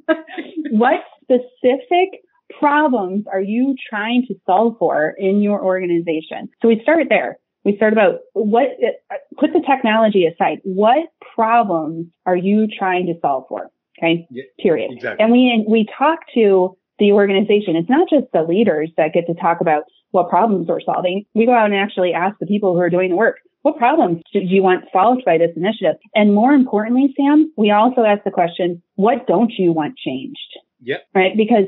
what 0.71 1.01
specific 1.23 2.23
problems 2.59 3.25
are 3.33 3.41
you 3.41 3.75
trying 3.89 4.25
to 4.29 4.35
solve 4.47 4.77
for 4.79 5.15
in 5.19 5.41
your 5.41 5.63
organization? 5.63 6.49
So 6.61 6.69
we 6.69 6.81
start 6.83 7.07
there. 7.09 7.39
We 7.65 7.77
start 7.77 7.93
about 7.93 8.21
what, 8.33 8.69
put 9.39 9.53
the 9.53 9.63
technology 9.69 10.27
aside. 10.27 10.59
What 10.65 11.09
problems 11.35 12.07
are 12.25 12.37
you 12.37 12.67
trying 12.67 13.07
to 13.07 13.15
solve 13.21 13.45
for? 13.49 13.71
Okay. 13.99 14.27
Yeah, 14.31 14.45
Period. 14.59 14.93
exactly. 14.93 15.23
And 15.23 15.33
we, 15.33 15.65
we 15.69 15.87
talk 15.99 16.21
to 16.35 16.77
the 16.99 17.13
organization. 17.13 17.77
It's 17.77 17.91
not 17.91 18.09
just 18.09 18.27
the 18.33 18.43
leaders 18.43 18.91
that 18.97 19.13
get 19.13 19.27
to 19.27 19.35
talk 19.35 19.61
about 19.61 19.85
what 20.13 20.31
problems 20.31 20.69
we're 20.69 20.81
solving. 20.81 21.25
We 21.35 21.47
go 21.47 21.53
out 21.53 21.67
and 21.67 21.75
actually 21.75 22.13
ask 22.15 22.37
the 22.41 22.47
people 22.47 22.75
who 22.75 22.81
are 22.81 22.91
doing 22.91 23.11
the 23.11 23.17
work, 23.17 23.37
what 23.63 23.77
problems 23.77 24.23
do 24.33 24.41
you 24.41 24.63
want 24.63 24.85
solved 24.93 25.23
by 25.25 25.37
this 25.37 25.51
initiative? 25.55 25.97
And 26.15 26.35
more 26.35 26.53
importantly, 26.53 27.13
Sam, 27.17 27.53
we 27.57 27.71
also 27.71 28.03
ask 28.05 28.25
the 28.25 28.31
question, 28.31 28.83
what 28.95 29.27
don't 29.27 29.53
you 29.59 29.73
want 29.73 29.99
changed? 29.99 30.39
Yep. 30.83 31.01
Right? 31.15 31.37
Because 31.37 31.67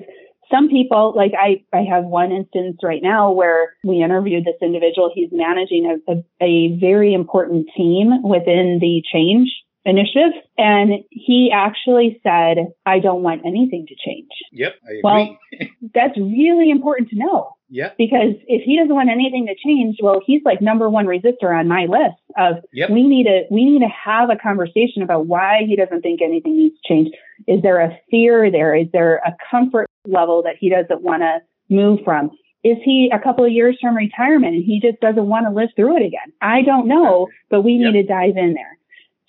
some 0.50 0.68
people, 0.68 1.14
like 1.16 1.32
I, 1.38 1.64
I 1.72 1.82
have 1.82 2.04
one 2.04 2.32
instance 2.32 2.78
right 2.82 3.02
now 3.02 3.32
where 3.32 3.74
we 3.84 4.02
interviewed 4.02 4.44
this 4.44 4.56
individual. 4.60 5.10
He's 5.14 5.30
managing 5.32 6.00
a, 6.08 6.12
a, 6.12 6.24
a 6.40 6.78
very 6.78 7.14
important 7.14 7.68
team 7.76 8.22
within 8.22 8.78
the 8.80 9.02
change 9.12 9.48
initiative. 9.84 10.32
And 10.56 11.04
he 11.10 11.50
actually 11.52 12.20
said, 12.22 12.72
I 12.86 13.00
don't 13.00 13.22
want 13.22 13.42
anything 13.44 13.86
to 13.88 13.94
change. 13.94 14.30
Yep, 14.52 14.74
I 14.86 14.90
agree. 14.90 15.00
Well, 15.02 15.38
That's 15.94 16.16
really 16.16 16.70
important 16.70 17.10
to 17.10 17.16
know 17.16 17.56
yep, 17.68 17.96
because 17.98 18.34
if 18.46 18.62
he 18.64 18.78
doesn't 18.78 18.94
want 18.94 19.10
anything 19.10 19.46
to 19.46 19.54
change, 19.54 19.96
well, 20.00 20.20
he's 20.24 20.42
like 20.44 20.62
number 20.62 20.88
one 20.88 21.06
resistor 21.06 21.58
on 21.58 21.68
my 21.68 21.86
list 21.86 22.20
of 22.38 22.64
Yep. 22.72 22.90
we 22.90 23.02
need 23.06 23.24
to 23.24 23.42
we 23.50 23.64
need 23.64 23.80
to 23.80 23.88
have 23.88 24.30
a 24.30 24.36
conversation 24.36 25.02
about 25.02 25.26
why 25.26 25.62
he 25.66 25.76
doesn't 25.76 26.02
think 26.02 26.22
anything 26.22 26.56
needs 26.56 26.76
to 26.76 26.88
change. 26.88 27.08
Is 27.46 27.60
there 27.62 27.80
a 27.80 27.98
fear 28.10 28.50
there? 28.50 28.74
Is 28.74 28.86
there 28.92 29.16
a 29.16 29.34
comfort 29.50 29.90
level 30.06 30.42
that 30.42 30.56
he 30.58 30.68
doesn't 30.70 31.02
want 31.02 31.22
to 31.22 31.40
move 31.68 32.00
from? 32.04 32.30
Is 32.64 32.76
he 32.84 33.10
a 33.12 33.18
couple 33.18 33.44
of 33.44 33.50
years 33.50 33.76
from 33.80 33.96
retirement 33.96 34.54
and 34.54 34.64
he 34.64 34.80
just 34.80 35.00
doesn't 35.00 35.26
want 35.26 35.46
to 35.46 35.52
live 35.52 35.70
through 35.74 35.96
it 35.96 36.06
again? 36.06 36.32
I 36.40 36.62
don't 36.62 36.86
know, 36.86 37.28
but 37.50 37.62
we 37.62 37.76
need 37.76 37.94
Yep. 37.94 38.06
to 38.06 38.12
dive 38.12 38.36
in 38.36 38.54
there. 38.54 38.78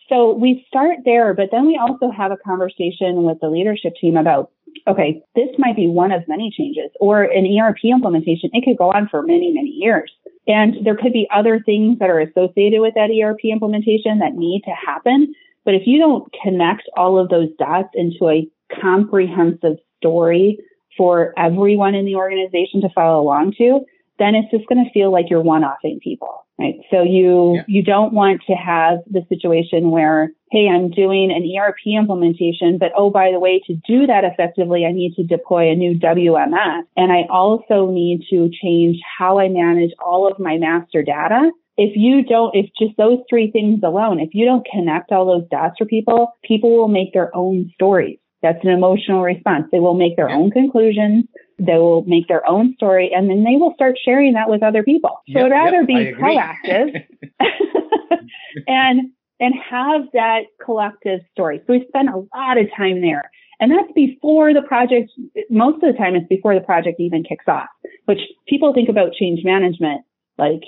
So 0.10 0.34
we 0.34 0.66
start 0.68 1.00
there, 1.06 1.34
but 1.34 1.50
then 1.52 1.66
we 1.66 1.78
also 1.78 2.12
have 2.12 2.32
a 2.32 2.38
conversation 2.38 3.24
with 3.24 3.40
the 3.40 3.50
leadership 3.50 3.94
team 4.00 4.18
about 4.18 4.52
okay, 4.88 5.22
this 5.36 5.50
might 5.60 5.76
be 5.76 5.88
one 5.88 6.12
of 6.12 6.28
many 6.28 6.52
changes 6.52 6.90
or 7.00 7.24
an 7.24 7.46
ERP 7.46 7.86
implementation. 7.86 8.50
It 8.54 8.66
could 8.66 8.78
go 8.78 8.92
on 8.92 9.08
for 9.08 9.22
many, 9.22 9.52
many 9.54 9.70
years. 9.70 10.12
And 10.48 10.84
there 10.84 10.96
could 10.96 11.14
be 11.14 11.28
other 11.34 11.62
things 11.64 12.00
that 12.00 12.10
are 12.10 12.20
associated 12.20 12.82
with 12.82 12.96
that 12.96 13.12
ERP 13.12 13.46
implementation 13.46 14.20
that 14.20 14.34
need 14.34 14.64
to 14.66 14.72
happen. 14.72 15.34
But 15.64 15.76
if 15.76 15.84
you 15.86 16.00
don't 16.00 16.28
connect 16.44 16.90
all 16.98 17.18
of 17.18 17.30
those 17.30 17.50
dots 17.58 17.90
into 17.94 18.28
a 18.28 18.48
comprehensive 18.82 19.78
story 20.04 20.60
for 20.98 21.34
everyone 21.38 21.96
in 21.96 22.06
the 22.06 22.16
organization 22.16 22.82
to 22.82 22.90
follow 22.94 23.22
along 23.24 23.54
to, 23.58 23.80
then 24.20 24.36
it's 24.36 24.52
just 24.52 24.68
going 24.70 24.84
to 24.84 24.92
feel 24.92 25.12
like 25.12 25.26
you're 25.30 25.42
one-offing 25.42 26.00
people, 26.04 26.46
right? 26.60 26.76
So 26.92 27.02
you, 27.02 27.56
Yeah. 27.56 27.64
you 27.68 27.82
don't 27.82 28.14
want 28.14 28.42
to 28.46 28.54
have 28.54 29.00
the 29.10 29.24
situation 29.28 29.90
where, 29.90 30.32
hey, 30.52 30.70
I'm 30.70 30.92
doing 30.92 31.32
an 31.32 31.44
ERP 31.58 31.88
implementation, 31.88 32.78
but 32.78 32.92
oh, 32.96 33.10
by 33.10 33.32
the 33.32 33.40
way, 33.40 33.60
to 33.66 33.74
do 33.88 34.06
that 34.06 34.24
effectively, 34.24 34.86
I 34.86 34.92
need 34.92 35.16
to 35.16 35.24
deploy 35.24 35.72
a 35.72 35.76
new 35.76 35.98
WMS. 35.98 36.84
And 36.96 37.12
I 37.12 37.24
also 37.32 37.90
need 37.90 38.22
to 38.30 38.52
change 38.62 38.98
how 39.18 39.40
I 39.40 39.50
manage 39.50 39.92
all 40.06 40.28
of 40.32 40.38
my 40.38 40.58
master 40.58 41.02
data. 41.02 41.50
If 41.76 41.94
you 41.96 42.24
don't, 42.24 42.56
if 42.56 42.68
just 42.80 42.96
those 42.98 43.18
three 43.28 43.50
things 43.50 43.80
alone, 43.84 44.20
if 44.20 44.30
you 44.34 44.46
don't 44.46 44.66
connect 44.72 45.12
all 45.12 45.26
those 45.26 45.50
dots 45.50 45.76
for 45.80 45.86
people, 45.86 46.34
people 46.44 46.70
will 46.78 46.88
make 46.88 47.14
their 47.14 47.36
own 47.36 47.72
stories. 47.74 48.20
That's 48.44 48.60
an 48.64 48.70
emotional 48.70 49.24
response. 49.24 49.68
They 49.72 49.80
will 49.80 49.94
make 49.96 50.18
their 50.18 50.30
own 50.30 50.52
conclusions. 50.52 51.26
They 51.58 51.78
will 51.78 52.04
make 52.06 52.28
their 52.28 52.48
own 52.48 52.74
story 52.76 53.12
and 53.16 53.30
then 53.30 53.46
they 53.46 53.56
will 53.56 53.74
start 53.74 53.96
sharing 54.04 54.34
that 54.34 54.50
with 54.50 54.62
other 54.62 54.84
people. 54.84 55.22
So 55.32 55.40
Yep, 55.40 55.46
I'd 55.46 55.52
rather 55.52 55.78
yep, 55.78 55.88
be 55.88 56.14
proactive 56.14 57.06
and 58.68 59.12
and 59.40 59.54
have 59.70 60.02
that 60.14 60.42
collective 60.64 61.22
story. 61.32 61.62
So 61.66 61.74
we 61.74 61.86
spend 61.88 62.10
a 62.10 62.18
lot 62.18 62.58
of 62.58 62.68
time 62.76 63.02
there. 63.02 63.32
And 63.60 63.72
that's 63.72 63.92
before 63.96 64.54
the 64.54 64.62
project 64.62 65.12
most 65.50 65.76
of 65.76 65.94
the 65.94 65.98
time 65.98 66.16
it's 66.16 66.28
before 66.28 66.54
the 66.54 66.66
project 66.66 67.00
even 67.00 67.24
kicks 67.24 67.46
off, 67.48 67.70
which 68.06 68.20
people 68.48 68.74
think 68.74 68.90
about 68.90 69.14
change 69.14 69.40
management 69.46 70.02
like 70.38 70.64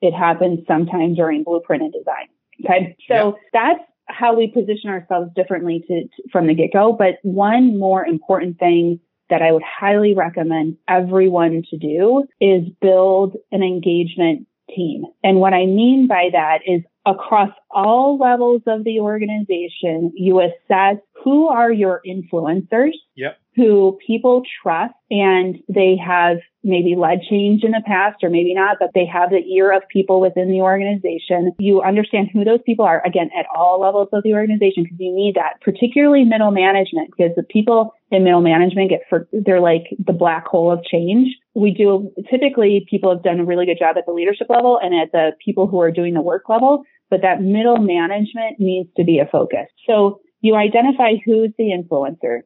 it 0.00 0.12
happens 0.12 0.60
sometime 0.66 1.14
during 1.14 1.44
blueprint 1.44 1.82
and 1.82 1.92
design. 1.92 2.28
Okay. 2.64 2.96
So 3.06 3.36
that's 3.52 3.80
how 4.08 4.34
we 4.36 4.48
position 4.48 4.90
ourselves 4.90 5.30
differently 5.34 5.84
to, 5.88 6.02
to 6.02 6.28
from 6.30 6.46
the 6.46 6.54
get-go. 6.54 6.92
But 6.92 7.18
one 7.22 7.78
more 7.78 8.04
important 8.04 8.58
thing 8.58 9.00
that 9.30 9.42
I 9.42 9.52
would 9.52 9.62
highly 9.62 10.14
recommend 10.14 10.78
everyone 10.88 11.62
to 11.70 11.76
do 11.76 12.24
is 12.40 12.64
build 12.80 13.36
an 13.52 13.62
engagement 13.62 14.46
team. 14.74 15.04
And 15.22 15.38
what 15.40 15.52
I 15.54 15.66
mean 15.66 16.06
by 16.08 16.28
that 16.32 16.60
is 16.66 16.82
across 17.06 17.50
all 17.70 18.18
levels 18.18 18.62
of 18.66 18.84
the 18.84 19.00
organization, 19.00 20.12
you 20.14 20.40
assess 20.40 20.96
who 21.24 21.48
are 21.48 21.72
your 21.72 22.00
influencers. 22.06 22.92
Yep. 23.16 23.38
who 23.56 23.98
people 24.06 24.42
trust 24.62 24.94
and 25.10 25.58
they 25.68 25.96
have 25.96 26.38
maybe 26.64 26.96
led 26.96 27.20
change 27.22 27.62
in 27.62 27.70
the 27.70 27.82
past 27.86 28.22
or 28.22 28.30
maybe 28.30 28.52
not, 28.52 28.78
but 28.80 28.90
they 28.94 29.06
have 29.06 29.30
the 29.30 29.44
ear 29.54 29.72
of 29.72 29.82
people 29.88 30.20
within 30.20 30.50
the 30.50 30.60
organization. 30.60 31.52
You 31.58 31.82
understand 31.82 32.30
who 32.32 32.44
those 32.44 32.60
people 32.66 32.84
are, 32.84 33.00
again, 33.06 33.30
at 33.38 33.46
all 33.54 33.80
levels 33.80 34.08
of 34.12 34.22
the 34.24 34.34
organization, 34.34 34.82
because 34.82 34.98
you 34.98 35.14
need 35.14 35.36
that, 35.36 35.60
particularly 35.60 36.24
middle 36.24 36.50
management, 36.50 37.10
because 37.16 37.32
the 37.36 37.44
people 37.44 37.94
in 38.10 38.24
middle 38.24 38.40
management 38.40 38.90
get 38.90 39.02
for, 39.08 39.28
they're 39.32 39.60
like 39.60 39.84
the 40.04 40.12
black 40.12 40.46
hole 40.46 40.72
of 40.72 40.82
change. 40.82 41.28
We 41.54 41.72
do 41.72 42.12
typically 42.30 42.86
people 42.90 43.14
have 43.14 43.22
done 43.22 43.40
a 43.40 43.44
really 43.44 43.66
good 43.66 43.78
job 43.78 43.96
at 43.96 44.04
the 44.06 44.12
leadership 44.12 44.48
level 44.50 44.78
and 44.82 44.94
at 44.94 45.12
the 45.12 45.32
people 45.44 45.68
who 45.68 45.80
are 45.80 45.92
doing 45.92 46.14
the 46.14 46.20
work 46.20 46.48
level, 46.48 46.82
but 47.08 47.22
that 47.22 47.40
middle 47.40 47.78
management 47.78 48.58
needs 48.58 48.88
to 48.96 49.04
be 49.04 49.18
a 49.18 49.26
focus. 49.30 49.66
So 49.86 50.20
you 50.40 50.54
identify 50.54 51.14
who's 51.24 51.50
the 51.58 51.70
influencer, 51.70 52.40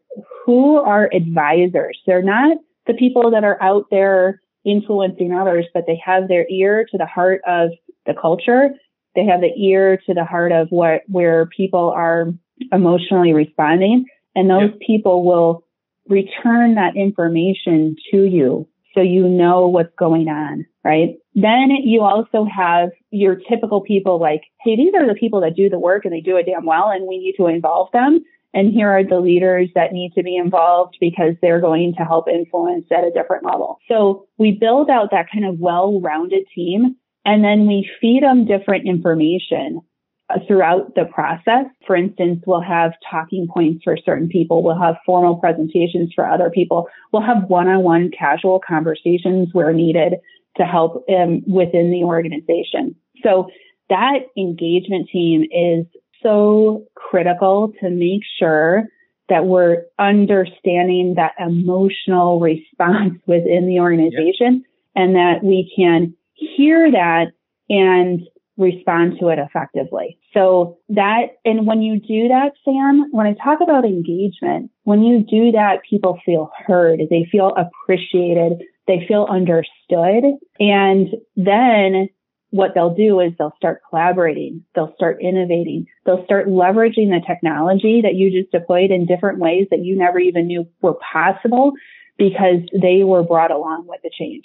who 0.45 0.77
are 0.77 1.11
advisors. 1.15 1.99
They're 2.07 2.23
not 2.23 2.57
the 2.87 2.95
people 2.95 3.31
that 3.31 3.45
are 3.45 3.63
out 3.63 3.87
there 3.91 4.41
influencing 4.65 5.33
others, 5.33 5.67
but 5.75 5.85
they 5.87 6.01
have 6.05 6.29
their 6.29 6.47
ear 6.49 6.87
to 6.91 6.99
the 6.99 7.07
heart 7.07 7.41
of 7.47 7.71
the 8.07 8.15
culture. 8.15 8.71
They 9.15 9.25
have 9.25 9.41
the 9.41 9.53
ear 9.57 9.99
to 10.07 10.15
the 10.15 10.25
heart 10.25 10.53
of 10.53 10.69
what, 10.71 11.03
where 11.09 11.47
people 11.47 11.91
are 11.91 12.33
emotionally 12.73 13.33
responding. 13.33 14.07
And 14.35 14.49
those 14.49 14.71
yep. 14.71 14.81
people 14.87 15.25
will 15.25 15.65
return 16.09 16.75
that 16.77 16.97
information 16.97 17.97
to 18.11 18.25
you 18.25 18.69
so 18.95 19.01
you 19.01 19.29
know 19.29 19.69
what's 19.69 19.95
going 19.99 20.29
on, 20.29 20.67
right? 20.85 21.17
Then 21.35 21.71
you 21.83 22.03
also 22.03 22.45
have 22.45 22.91
your 23.11 23.37
typical 23.37 23.81
people 23.81 24.21
like, 24.21 24.43
hey, 24.63 24.77
these 24.77 24.93
are 24.95 25.07
the 25.07 25.15
people 25.15 25.41
that 25.41 25.57
do 25.57 25.71
the 25.71 25.79
work 25.79 26.05
and 26.05 26.13
they 26.13 26.21
do 26.21 26.37
it 26.37 26.47
damn 26.47 26.67
well 26.67 26.91
and 26.91 27.07
we 27.07 27.19
need 27.19 27.35
to 27.39 27.47
involve 27.47 27.89
them. 27.93 28.23
And 28.55 28.73
here 28.73 28.91
are 28.91 29.05
the 29.05 29.21
leaders 29.21 29.71
that 29.75 29.93
need 29.93 30.13
to 30.15 30.23
be 30.23 30.37
involved 30.37 30.97
because 31.01 31.35
they're 31.41 31.61
going 31.61 31.95
to 31.99 32.05
help 32.05 32.29
influence 32.29 32.87
at 32.91 33.05
a 33.05 33.11
different 33.11 33.45
level. 33.45 33.79
So 33.89 34.27
we 34.39 34.53
build 34.53 34.91
out 34.91 35.11
that 35.11 35.27
kind 35.33 35.47
of 35.47 35.59
well-rounded 35.59 36.45
team 36.55 36.97
and 37.25 37.45
then 37.45 37.67
we 37.67 37.89
feed 38.01 38.23
them 38.23 38.47
different 38.47 38.87
information 38.87 39.81
uh, 40.29 40.39
throughout 40.47 40.95
the 40.95 41.05
process. 41.05 41.67
For 41.87 41.97
instance, 41.97 42.43
we'll 42.47 42.61
have 42.61 42.93
talking 43.11 43.49
points 43.53 43.85
for 43.85 43.97
certain 43.97 44.29
people. 44.29 44.63
We'll 44.63 44.79
have 44.79 44.97
formal 45.07 45.37
presentations 45.37 46.13
for 46.15 46.29
other 46.29 46.51
people. 46.51 46.89
We'll 47.13 47.23
have 47.23 47.45
one-on-one 47.49 48.11
casual 48.17 48.61
conversations 48.67 49.49
where 49.53 49.73
needed 49.73 50.15
to 50.57 50.65
help 50.65 51.05
um, 51.09 51.43
within 51.47 51.91
the 51.91 52.05
organization. 52.05 52.95
So 53.23 53.49
that 53.89 54.19
engagement 54.37 55.09
team 55.11 55.45
is 55.45 55.87
so 56.23 56.85
critical 56.95 57.73
to 57.81 57.91
make 57.91 58.23
sure 58.39 58.85
that 59.29 59.47
we're 59.47 59.85
understanding 59.99 61.15
that 61.17 61.33
emotional 61.39 62.41
response 62.41 63.19
within 63.27 63.67
the 63.67 63.81
organization 63.81 64.63
yep. 64.63 64.63
and 64.97 65.15
that 65.15 65.43
we 65.43 65.73
can 65.77 66.15
hear 66.35 66.91
that 66.91 67.27
and 67.69 68.21
respond 68.59 69.19
to 69.19 69.29
it 69.29 69.39
effectively. 69.39 70.19
So 70.35 70.79
that, 70.91 71.39
and 71.45 71.67
when 71.67 71.83
you 71.83 71.99
do 71.99 72.29
that, 72.29 72.53
Sam, 72.65 73.09
when 73.13 73.27
I 73.27 73.35
talk 73.35 73.61
about 73.63 73.85
engagement, 73.85 74.71
when 74.85 75.03
you 75.03 75.21
do 75.23 75.53
that, 75.53 75.81
people 75.89 76.19
feel 76.25 76.51
heard, 76.67 77.01
they 77.11 77.27
feel 77.31 77.55
appreciated, 77.57 78.63
they 78.87 79.05
feel 79.07 79.27
understood. 79.31 80.25
And 80.59 81.09
then 81.37 82.09
what 82.53 82.73
they'll 82.75 82.95
do 82.95 83.19
is 83.19 83.33
they'll 83.39 83.55
start 83.57 83.81
collaborating, 83.89 84.63
they'll 84.75 84.93
start 84.95 85.23
innovating, 85.23 85.87
they'll 86.05 86.25
start 86.27 86.49
leveraging 86.49 87.09
the 87.09 87.23
technology 87.27 88.03
that 88.03 88.15
you 88.15 88.31
just 88.31 88.53
deployed 88.53 88.91
in 88.91 89.07
different 89.07 89.39
ways 89.39 89.67
that 89.71 89.83
you 89.83 89.97
never 89.97 90.19
even 90.19 90.47
knew 90.47 90.69
were 90.83 90.95
possible 91.13 91.73
because 92.19 92.61
they 92.79 93.05
were 93.05 93.23
brought 93.23 93.51
along 93.51 93.87
with 93.89 94.01
the 94.03 94.11
change. 94.17 94.45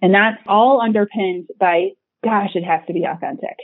And 0.00 0.14
that's 0.14 0.40
all 0.46 0.80
underpinned 0.80 1.48
by, 1.58 1.90
gosh, 2.22 2.50
it 2.54 2.62
has 2.62 2.80
to 2.86 2.92
be 2.92 3.04
authentic, 3.04 3.56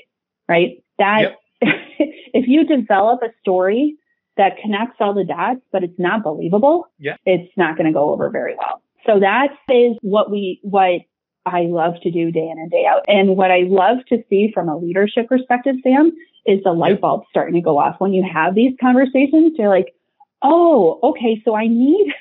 right? 0.48 0.83
That 0.98 1.37
yep. 1.62 1.70
if 2.00 2.48
you 2.48 2.66
develop 2.66 3.20
a 3.22 3.28
story 3.42 3.94
that 4.37 4.59
connects 4.61 4.96
all 4.98 5.14
the 5.14 5.24
dots, 5.24 5.61
but 5.70 5.85
it's 5.85 5.98
not 6.00 6.24
believable, 6.24 6.88
yeah. 6.98 7.14
it's 7.24 7.52
not 7.57 7.76
going 7.76 7.87
to 7.87 7.92
go 7.92 8.12
over 8.12 8.28
very 8.28 8.57
well. 8.59 8.83
So 9.07 9.20
that 9.20 9.50
is 9.68 9.96
what 10.02 10.33
we, 10.33 10.59
what 10.62 11.02
I 11.46 11.62
love 11.62 11.94
to 12.02 12.11
do 12.11 12.30
day 12.30 12.48
in 12.48 12.59
and 12.59 12.70
day 12.70 12.87
out. 12.87 13.04
And 13.07 13.37
what 13.37 13.50
I 13.50 13.64
love 13.66 13.98
to 14.09 14.22
see 14.28 14.50
from 14.52 14.68
a 14.68 14.76
leadership 14.76 15.28
perspective, 15.28 15.76
Sam, 15.83 16.12
is 16.46 16.62
the 16.62 16.72
light 16.72 17.00
bulb 17.00 17.24
starting 17.30 17.54
to 17.54 17.61
go 17.61 17.78
off 17.78 17.96
when 17.98 18.12
you 18.12 18.24
have 18.30 18.54
these 18.54 18.72
conversations. 18.80 19.52
You're 19.57 19.68
like, 19.68 19.94
oh, 20.42 20.98
okay, 21.02 21.42
so 21.44 21.54
I 21.54 21.66
need, 21.66 22.12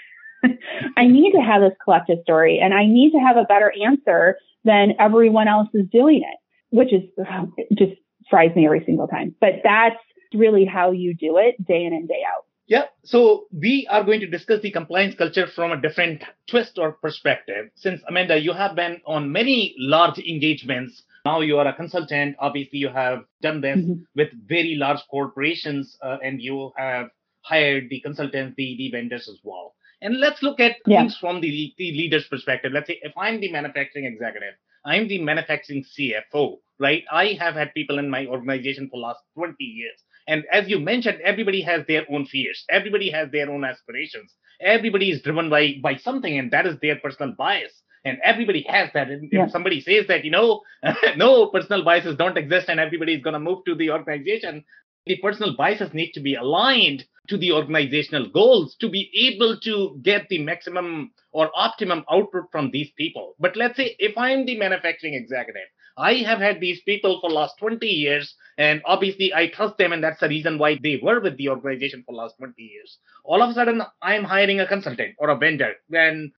I 0.98 1.08
need 1.08 1.32
to 1.34 1.42
have 1.42 1.62
this 1.62 1.74
collective 1.84 2.20
story 2.24 2.60
and 2.60 2.74
I 2.74 2.86
need 2.86 3.12
to 3.12 3.20
have 3.20 3.38
a 3.38 3.44
better 3.44 3.74
answer 3.86 4.38
than 4.64 4.94
everyone 5.00 5.48
else 5.48 5.70
is 5.74 5.86
doing 5.92 6.22
it, 6.24 6.38
which 6.70 6.94
is 6.94 7.04
um, 7.30 7.54
it 7.58 7.68
just 7.78 8.00
fries 8.30 8.56
me 8.56 8.66
every 8.66 8.84
single 8.86 9.08
time. 9.08 9.36
But 9.40 9.62
that's 9.64 9.96
really 10.34 10.66
how 10.66 10.92
you 10.92 11.14
do 11.14 11.38
it 11.38 11.56
day 11.66 11.84
in 11.84 11.94
and 11.94 12.08
day 12.08 12.24
out. 12.28 12.43
Yeah, 12.66 12.86
so 13.04 13.46
we 13.52 13.88
are 13.90 14.04
going 14.04 14.22
to 14.22 14.28
discuss 14.28 14.62
the 14.62 14.72
compliance 14.72 15.16
culture 15.16 15.48
from 15.48 15.72
a 15.72 15.82
different 15.82 16.24
twist 16.50 16.78
or 16.78 16.94
perspective. 16.94 17.70
Since 17.76 18.02
Amanda, 18.08 18.40
you 18.40 18.54
have 18.54 18.76
been 18.76 19.02
on 19.06 19.32
many 19.32 19.76
large 19.78 20.18
engagements. 20.18 21.04
Now 21.26 21.42
you 21.42 21.58
are 21.58 21.68
a 21.68 21.74
consultant. 21.74 22.38
Obviously, 22.40 22.80
you 22.80 22.90
have 22.90 23.26
done 23.42 23.60
this 23.60 23.80
mm-hmm. 23.80 24.04
with 24.16 24.30
very 24.48 24.76
large 24.76 25.00
corporations, 25.12 25.98
uh, 26.02 26.18
and 26.24 26.42
you 26.42 26.72
have 26.78 27.10
hired 27.42 27.90
the 27.90 28.00
consultants, 28.00 28.56
the, 28.56 28.76
the 28.78 28.92
vendors 28.92 29.28
as 29.28 29.40
well. 29.44 29.76
And 30.02 30.20
let's 30.20 30.42
look 30.42 30.60
at 30.60 30.78
yeah. 30.86 31.02
things 31.02 31.18
from 31.18 31.42
the, 31.42 31.74
the 31.78 31.92
leader's 31.92 32.28
perspective. 32.28 32.72
Let's 32.74 32.88
say 32.88 33.00
if 33.02 33.14
I'm 33.18 33.40
the 33.40 33.52
manufacturing 33.52 34.06
executive, 34.06 34.56
I'm 34.86 35.08
the 35.08 35.22
manufacturing 35.22 35.86
CFO, 35.98 36.58
right? 36.80 37.04
I 37.12 37.38
have 37.40 37.56
had 37.56 37.74
people 37.74 38.00
in 38.00 38.10
my 38.10 38.26
organization 38.26 38.90
for 38.90 39.00
last 39.00 39.20
20 39.36 39.56
years. 39.64 39.98
And 40.28 40.44
as 40.52 40.70
you 40.70 40.80
mentioned, 40.80 41.20
everybody 41.24 41.62
has 41.62 41.86
their 41.88 42.06
own 42.10 42.26
fears. 42.26 42.64
Everybody 42.70 43.12
has 43.12 43.32
their 43.32 43.50
own 43.50 43.64
aspirations. 43.64 44.34
Everybody 44.62 45.12
is 45.12 45.22
driven 45.22 45.50
by 45.50 45.76
by 45.82 45.98
something, 45.98 46.38
and 46.38 46.52
that 46.52 46.66
is 46.66 46.78
their 46.82 46.98
personal 46.98 47.34
bias. 47.38 47.74
And 48.06 48.18
everybody 48.24 48.66
has 48.68 48.90
that. 48.94 49.10
And 49.10 49.30
yeah. 49.32 49.46
if 49.46 49.52
somebody 49.52 49.80
says 49.80 50.08
that, 50.08 50.26
you 50.26 50.32
know, 50.32 50.62
no 51.18 51.48
personal 51.48 51.86
biases 51.86 52.18
don't 52.18 52.38
exist 52.38 52.68
and 52.68 52.80
everybody 52.80 53.14
is 53.14 53.24
going 53.24 53.34
to 53.34 53.40
move 53.40 53.64
to 53.66 53.76
the 53.76 53.92
organization, 53.92 54.66
the 55.06 55.18
personal 55.18 55.56
biases 55.56 55.94
need 55.94 56.12
to 56.14 56.20
be 56.20 56.36
aligned 56.36 57.06
to 57.28 57.38
the 57.38 57.52
organizational 57.52 58.30
goals 58.30 58.76
to 58.82 58.90
be 58.90 59.10
able 59.30 59.58
to 59.62 60.00
get 60.02 60.28
the 60.30 60.40
maximum 60.40 61.12
or 61.32 61.50
optimum 61.56 62.04
output 62.12 62.46
from 62.52 62.70
these 62.72 62.92
people. 62.98 63.36
But 63.40 63.56
let's 63.56 63.78
say 63.78 63.96
if 64.00 64.18
I'm 64.18 64.46
the 64.46 64.58
manufacturing 64.58 65.14
executive 65.14 65.70
I 65.98 66.16
have 66.26 66.40
had 66.40 66.60
these 66.60 66.82
people 66.82 67.20
for 67.22 67.30
last 67.30 67.58
20 67.60 67.86
years, 67.86 68.36
and 68.58 68.82
obviously 68.86 69.34
I 69.34 69.48
trust 69.48 69.78
them, 69.78 69.94
and 69.94 70.04
that's 70.04 70.20
the 70.20 70.28
reason 70.28 70.58
why 70.58 70.80
they 70.82 71.00
were 71.02 71.20
with 71.20 71.38
the 71.38 71.50
organization 71.50 72.04
for 72.06 72.16
last 72.16 72.38
20 72.38 72.62
years. 72.62 72.98
All 73.24 73.44
of 73.44 73.52
a 73.52 73.54
sudden, 73.54 73.84
I'm 74.02 74.24
hiring 74.24 74.60
a 74.60 74.68
consultant 74.68 75.16
or 75.20 75.30
a 75.30 75.38
vendor, 75.38 75.76
when 75.88 76.32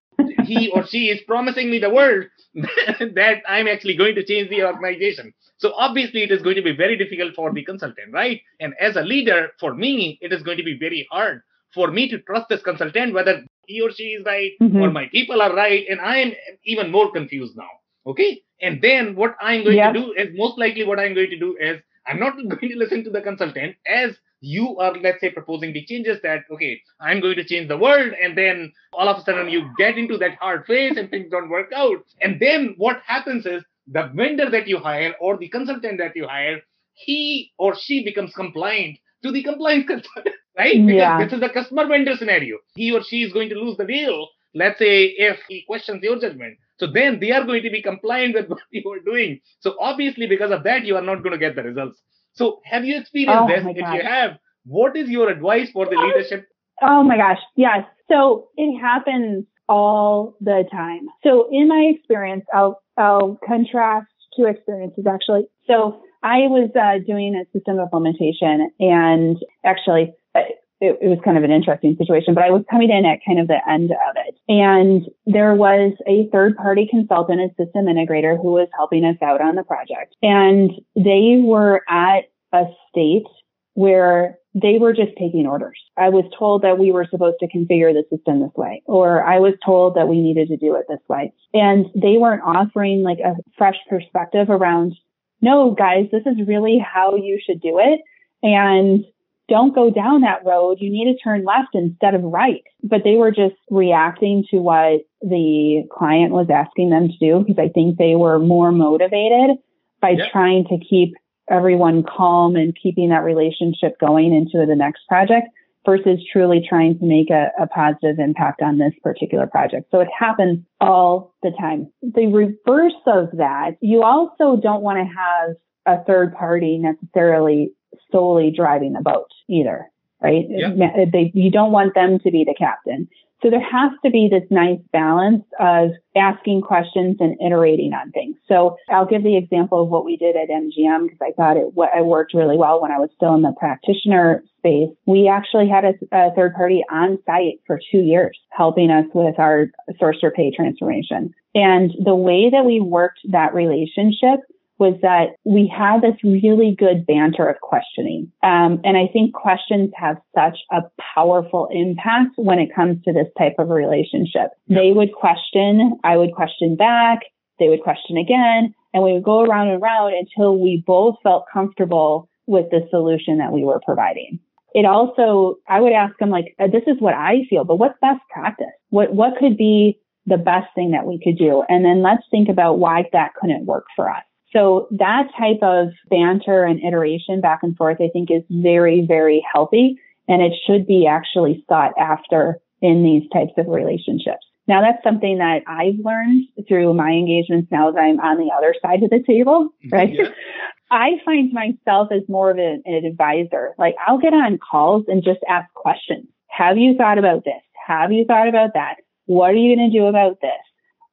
he 0.46 0.70
or 0.70 0.86
she 0.86 1.10
is 1.10 1.22
promising 1.22 1.70
me 1.70 1.80
the 1.80 1.90
world 1.90 2.26
that 2.54 3.42
I'm 3.48 3.68
actually 3.68 3.98
going 3.98 4.16
to 4.16 4.26
change 4.26 4.50
the 4.50 4.64
organization. 4.64 5.34
So 5.58 5.74
obviously, 5.76 6.24
it 6.24 6.32
is 6.32 6.42
going 6.42 6.56
to 6.56 6.62
be 6.62 6.76
very 6.76 6.98
difficult 6.98 7.34
for 7.36 7.54
the 7.54 7.64
consultant, 7.64 8.12
right? 8.12 8.42
And 8.60 8.74
as 8.80 8.96
a 8.96 9.02
leader, 9.02 9.50
for 9.60 9.74
me, 9.74 10.18
it 10.22 10.34
is 10.34 10.44
going 10.44 10.58
to 10.58 10.64
be 10.64 10.78
very 10.78 11.08
hard 11.12 11.42
for 11.74 11.92
me 11.92 12.10
to 12.10 12.20
trust 12.20 12.48
this 12.50 12.62
consultant 12.62 13.14
whether 13.14 13.44
he 13.68 13.82
or 13.82 13.92
she 13.92 14.04
is 14.04 14.26
right 14.26 14.52
mm-hmm. 14.62 14.82
or 14.82 14.92
my 14.92 15.08
people 15.12 15.42
are 15.42 15.54
right, 15.54 15.86
and 15.90 16.00
I 16.00 16.18
am 16.18 16.32
even 16.64 16.92
more 16.92 17.12
confused 17.12 17.56
now. 17.56 17.70
Okay. 18.08 18.42
And 18.62 18.82
then 18.82 19.16
what 19.16 19.36
I'm 19.42 19.64
going 19.64 19.78
to 19.78 19.94
do 19.94 20.14
is 20.14 20.30
most 20.36 20.58
likely 20.58 20.86
what 20.86 21.00
I'm 21.00 21.14
going 21.14 21.30
to 21.30 21.40
do 21.40 21.58
is 21.60 21.82
I'm 22.08 22.20
not 22.20 22.36
going 22.50 22.70
to 22.70 22.78
listen 22.78 23.04
to 23.04 23.10
the 23.10 23.22
consultant 23.22 23.76
as 23.88 24.16
you 24.42 24.78
are, 24.78 24.96
let's 24.98 25.22
say, 25.22 25.30
proposing 25.30 25.74
the 25.74 25.86
changes 25.86 26.20
that, 26.24 26.42
okay, 26.52 26.82
I'm 27.00 27.22
going 27.22 27.36
to 27.36 27.44
change 27.44 27.68
the 27.68 27.78
world. 27.78 28.14
And 28.22 28.38
then 28.38 28.72
all 28.94 29.08
of 29.10 29.18
a 29.18 29.24
sudden 29.24 29.50
you 29.50 29.70
get 29.78 29.98
into 29.98 30.18
that 30.18 30.36
hard 30.36 30.66
phase 30.66 30.98
and 30.98 31.10
things 31.10 31.32
don't 31.32 31.50
work 31.50 31.72
out. 31.74 31.98
And 32.22 32.40
then 32.40 32.76
what 32.78 33.02
happens 33.06 33.46
is 33.46 33.64
the 33.88 34.12
vendor 34.14 34.50
that 34.50 34.68
you 34.68 34.78
hire 34.78 35.14
or 35.20 35.38
the 35.38 35.50
consultant 35.50 36.00
that 36.00 36.16
you 36.16 36.28
hire, 36.28 36.62
he 36.94 37.54
or 37.58 37.76
she 37.76 38.04
becomes 38.04 38.34
compliant 38.34 38.98
to 39.24 39.32
the 39.32 39.44
compliance 39.44 39.88
consultant, 39.88 40.36
right? 40.58 40.86
Because 40.86 40.96
yeah. 40.96 41.24
this 41.24 41.34
is 41.34 41.40
the 41.40 41.50
customer 41.50 41.88
vendor 41.88 42.16
scenario. 42.16 42.58
He 42.76 42.92
or 42.92 43.04
she 43.04 43.24
is 43.24 43.34
going 43.34 43.50
to 43.50 43.56
lose 43.56 43.78
the 43.78 43.86
deal. 43.86 44.28
Let's 44.54 44.80
say 44.80 45.06
if 45.18 45.40
he 45.50 45.64
questions 45.68 46.02
your 46.04 46.20
judgment 46.20 46.58
so 46.78 46.88
then 46.88 47.20
they 47.20 47.32
are 47.32 47.46
going 47.46 47.64
to 47.64 47.70
be 47.70 47.82
compliant 47.82 48.36
with 48.36 48.50
what 48.50 48.60
you 48.72 48.90
are 48.92 49.00
doing. 49.00 49.40
So 49.60 49.76
obviously, 49.80 50.28
because 50.28 50.52
of 50.52 50.64
that, 50.64 50.86
you 50.86 50.96
are 50.96 51.02
not 51.02 51.24
going 51.24 51.32
to 51.32 51.38
get 51.38 51.56
the 51.56 51.64
results. 51.64 52.02
So 52.36 52.62
have 52.66 52.86
you 52.86 52.98
experienced 52.98 53.44
oh 53.44 53.48
this? 53.48 53.66
If 53.68 53.78
you 53.78 54.02
have, 54.08 54.38
what 54.66 54.96
is 54.96 55.10
your 55.10 55.30
advice 55.30 55.72
for 55.72 55.86
the 55.86 55.96
leadership? 55.96 56.48
Oh 56.82 57.04
my 57.04 57.18
gosh. 57.18 57.40
Yes. 57.56 57.86
So 58.12 58.50
it 58.58 58.80
happens 58.80 59.46
all 59.68 60.36
the 60.42 60.66
time. 60.72 61.08
So 61.24 61.48
in 61.52 61.68
my 61.68 61.92
experience, 61.96 62.46
I'll, 62.54 62.82
I'll 62.98 63.40
contrast 63.46 64.08
two 64.38 64.46
experiences 64.46 65.06
actually. 65.10 65.48
So 65.66 66.02
I 66.22 66.48
was 66.48 66.70
uh, 66.76 67.04
doing 67.06 67.36
a 67.36 67.46
system 67.58 67.80
implementation 67.80 68.72
and 68.80 69.38
actually 69.64 70.14
uh, 70.34 70.42
it, 70.82 70.98
it 71.02 71.08
was 71.08 71.20
kind 71.24 71.38
of 71.38 71.44
an 71.44 71.52
interesting 71.52 71.96
situation, 71.98 72.34
but 72.34 72.44
I 72.44 72.52
was 72.52 72.64
coming 72.70 72.90
in 72.90 73.06
at 73.06 73.20
kind 73.26 73.40
of 73.40 73.48
the 73.48 73.60
end 73.70 73.92
of 73.92 74.16
it. 74.28 74.36
And 74.50 75.06
there 75.26 75.56
was 75.56 75.94
a 76.08 76.28
third 76.32 76.58
party 76.58 76.88
consultant 76.90 77.40
and 77.40 77.52
system 77.52 77.86
integrator 77.86 78.36
who 78.36 78.52
was 78.52 78.68
helping 78.76 79.06
us 79.06 79.18
out 79.22 79.42
on 79.42 79.56
the 79.56 79.64
project. 79.64 80.16
And 80.22 80.72
they 80.96 81.42
were 81.44 81.82
at 81.90 82.26
a 82.52 82.66
state 82.90 83.26
where 83.74 84.38
they 84.54 84.78
were 84.80 84.94
just 84.94 85.12
taking 85.20 85.46
orders. 85.46 85.78
I 85.98 86.10
was 86.10 86.24
told 86.38 86.62
that 86.62 86.80
we 86.80 86.92
were 86.92 87.08
supposed 87.10 87.38
to 87.42 87.48
configure 87.48 87.94
the 87.94 88.06
system 88.10 88.40
this 88.40 88.56
way, 88.56 88.82
or 88.86 89.22
I 89.24 89.40
was 89.40 89.54
told 89.66 89.96
that 89.96 90.08
we 90.08 90.22
needed 90.22 90.48
to 90.48 90.58
do 90.58 90.76
it 90.76 90.86
this 90.88 91.02
way. 91.10 91.34
And 91.54 91.88
they 91.94 92.16
weren't 92.18 92.44
offering 92.44 93.04
like 93.04 93.20
a 93.20 93.36
fresh 93.58 93.76
perspective 93.90 94.50
around, 94.50 94.96
no, 95.42 95.72
guys, 95.72 96.06
this 96.12 96.24
is 96.26 96.48
really 96.48 96.80
how 96.80 97.18
you 97.18 97.40
should 97.46 97.62
do 97.62 97.80
it. 97.80 98.00
And 98.44 99.04
don't 99.48 99.76
go 99.76 99.92
down 99.92 100.22
that 100.22 100.46
road. 100.46 100.78
You 100.80 100.92
need 100.92 101.14
to 101.14 101.20
turn 101.24 101.46
left 101.46 101.74
instead 101.74 102.16
of 102.16 102.24
right. 102.24 102.64
But 102.84 103.02
they 103.04 103.16
were 103.16 103.32
just 103.32 103.56
reacting 103.70 104.46
to 104.52 104.58
what 104.58 105.02
the 105.22 105.84
client 105.92 106.32
was 106.32 106.48
asking 106.50 106.90
them 106.90 107.10
to 107.10 107.18
do 107.20 107.44
because 107.46 107.60
I 107.62 107.70
think 107.70 107.98
they 107.98 108.16
were 108.16 108.40
more 108.40 108.72
motivated 108.72 109.58
by 110.02 110.12
yep. 110.12 110.32
trying 110.32 110.66
to 110.66 110.78
keep 110.78 111.14
everyone 111.50 112.04
calm 112.04 112.56
and 112.56 112.76
keeping 112.82 113.10
that 113.10 113.24
relationship 113.24 114.00
going 114.00 114.34
into 114.34 114.66
the 114.66 114.76
next 114.76 115.02
project 115.08 115.48
versus 115.86 116.20
truly 116.32 116.66
trying 116.68 116.98
to 116.98 117.06
make 117.06 117.30
a, 117.30 117.50
a, 117.62 117.68
positive 117.68 118.18
impact 118.18 118.62
on 118.64 118.80
this 118.80 118.94
particular 119.04 119.46
project. 119.46 119.88
So 119.92 120.00
it 120.00 120.08
happens 120.18 120.66
all 120.82 121.36
the 121.44 121.52
time. 121.52 121.92
The 122.02 122.26
reverse 122.26 122.94
of 123.06 123.30
that, 123.38 123.78
you 123.82 124.02
also 124.02 124.60
don't 124.60 124.82
want 124.82 124.98
to 124.98 125.14
have 125.16 125.56
a 125.86 126.04
third 126.04 126.34
party 126.34 126.80
necessarily 126.80 127.72
solely 128.16 128.54
driving 128.56 128.94
the 128.94 129.02
boat 129.02 129.28
either, 129.50 129.90
right? 130.22 130.46
Yep. 130.48 131.12
They, 131.12 131.32
you 131.34 131.52
don't 131.52 131.72
want 131.72 131.94
them 131.96 132.20
to 132.20 132.32
be 132.32 132.46
the 132.46 132.56
captain. 132.58 133.10
So 133.42 133.50
there 133.50 133.62
has 133.62 133.92
to 134.04 134.10
be 134.10 134.30
this 134.32 134.48
nice 134.50 134.80
balance 134.92 135.44
of 135.60 135.90
asking 136.16 136.62
questions 136.62 137.18
and 137.20 137.38
iterating 137.46 137.94
on 137.94 138.12
things. 138.12 138.38
So 138.48 138.78
I'll 138.90 139.06
give 139.06 139.24
the 139.24 139.38
example 139.38 139.84
of 139.84 139.90
what 139.90 140.06
we 140.06 140.16
did 140.16 140.36
at 140.36 140.50
MGM 140.50 141.04
because 141.04 141.20
I 141.22 141.32
thought 141.36 141.58
it, 141.58 141.68
it, 141.68 142.06
worked 142.06 142.34
really 142.34 142.58
well 142.58 142.82
when 142.82 142.92
I 142.92 142.98
was 142.98 143.10
still 143.16 143.36
in 143.36 143.42
the 143.42 143.54
practitioner 143.60 144.44
space. 144.58 144.90
We 145.06 145.28
actually 145.28 145.68
had 145.68 145.84
a, 145.84 145.94
a 146.12 146.34
third 146.34 146.56
party 146.56 146.84
on 146.90 147.20
site 147.26 147.60
for 147.68 147.80
two 147.92 148.00
years 148.00 148.40
helping 148.50 148.90
us 148.90 149.06
with 149.14 149.38
our 149.38 149.68
source 150.00 150.18
to 150.22 150.32
pay 150.32 150.52
transformation. 150.56 151.34
And 151.54 151.92
the 152.04 152.16
way 152.16 152.50
that 152.50 152.66
we 152.66 152.80
worked 152.80 153.20
that 153.30 153.54
relationship 153.54 154.40
was 154.78 154.96
that 155.02 155.36
we 155.46 155.68
had 155.68 156.02
this 156.02 156.16
really 156.24 156.76
good 156.78 157.06
banter 157.06 157.48
of 157.48 157.60
questioning. 157.62 158.32
Um, 158.44 158.82
and 158.84 158.98
I 158.98 159.08
think 159.12 159.34
questions 159.34 159.92
have 159.96 160.18
such 160.36 160.58
a 160.72 160.82
powerful 161.16 161.70
impact 161.72 162.34
when 162.36 162.60
it 162.60 162.76
comes 162.76 163.04
to 163.04 163.14
this 163.14 163.28
type 163.38 163.56
of 163.58 163.70
relationship. 163.70 164.52
They 164.68 164.92
would 164.92 165.14
question, 165.14 165.98
I 166.04 166.18
would 166.18 166.34
question 166.34 166.76
back, 166.76 167.20
they 167.60 167.70
would 167.70 167.84
question 167.84 168.18
again, 168.18 168.74
and 168.94 169.04
we 169.04 169.14
would 169.14 169.24
go 169.24 169.42
around 169.42 169.70
and 169.70 169.82
around 169.82 170.14
until 170.14 170.58
we 170.58 170.84
both 170.86 171.16
felt 171.24 171.46
comfortable 171.52 172.30
with 172.48 172.70
the 172.70 172.88
solution 172.90 173.38
that 173.38 173.52
we 173.52 173.64
were 173.64 173.80
providing. 173.86 174.40
It 174.74 174.86
also, 174.86 175.56
I 175.70 175.80
would 175.80 175.94
ask 175.94 176.18
them 176.20 176.30
like, 176.30 176.54
uh, 176.60 176.68
this 176.68 176.84
is 176.86 177.00
what 177.00 177.14
I 177.14 177.46
feel, 177.50 177.64
but 177.64 177.78
what's 177.78 177.98
best 178.02 178.20
practice? 178.30 178.68
What, 178.90 179.14
what 179.14 179.38
could 179.40 179.58
be 179.58 179.98
the 180.26 180.38
best 180.38 180.68
thing 180.76 180.92
that 180.92 181.06
we 181.06 181.18
could 181.24 181.38
do? 181.38 181.64
And 181.70 181.86
then 181.86 182.02
let's 182.02 182.24
think 182.30 182.50
about 182.50 182.78
why 182.78 183.06
that 183.14 183.36
couldn't 183.40 183.66
work 183.66 183.86
for 183.96 184.10
us. 184.10 184.24
So 184.56 184.88
that 184.92 185.28
type 185.38 185.60
of 185.62 185.90
banter 186.10 186.64
and 186.64 186.82
iteration 186.82 187.42
back 187.42 187.60
and 187.62 187.76
forth, 187.76 187.98
I 188.00 188.08
think 188.08 188.32
is 188.32 188.44
very, 188.50 189.06
very 189.06 189.46
healthy. 189.52 190.00
And 190.28 190.42
it 190.42 190.54
should 190.66 190.88
be 190.88 191.06
actually 191.08 191.64
sought 191.68 191.92
after 192.00 192.60
in 192.82 193.04
these 193.04 193.24
types 193.34 193.52
of 193.58 193.68
relationships. 193.68 194.46
Now 194.68 194.82
that's 194.82 195.04
something 195.04 195.38
that 195.38 195.62
I've 195.68 196.04
learned 196.04 196.46
through 196.68 196.94
my 196.94 197.12
engagements 197.12 197.72
now 197.72 197.92
that 197.92 198.00
I'm 198.00 198.20
on 198.20 198.38
the 198.38 198.52
other 198.56 198.74
side 198.82 199.04
of 199.04 199.10
the 199.10 199.24
table, 199.26 199.70
mm-hmm. 199.86 199.90
right? 199.94 200.14
Yeah. 200.14 200.30
I 200.92 201.20
find 201.26 201.52
myself 201.52 202.10
as 202.12 202.22
more 202.30 202.52
of 202.52 202.58
an, 202.58 202.82
an 202.86 203.06
advisor. 203.06 203.74
Like 203.78 203.96
I'll 204.08 204.20
get 204.20 204.34
on 204.34 204.58
calls 204.58 205.06
and 205.08 205.24
just 205.24 205.40
ask 205.50 205.72
questions. 205.74 206.28
Have 206.48 206.78
you 206.78 206.96
thought 206.96 207.18
about 207.18 207.44
this? 207.44 207.62
Have 207.88 208.12
you 208.12 208.24
thought 208.26 208.48
about 208.48 208.72
that? 208.76 208.96
What 209.26 209.52
are 209.52 209.56
you 209.56 209.76
going 209.76 209.92
to 209.92 209.98
do 209.98 210.06
about 210.06 210.40
this? 210.42 210.52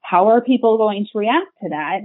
How 0.03 0.29
are 0.29 0.41
people 0.41 0.79
going 0.79 1.07
to 1.11 1.19
react 1.19 1.49
to 1.63 1.71
that? 1.71 2.01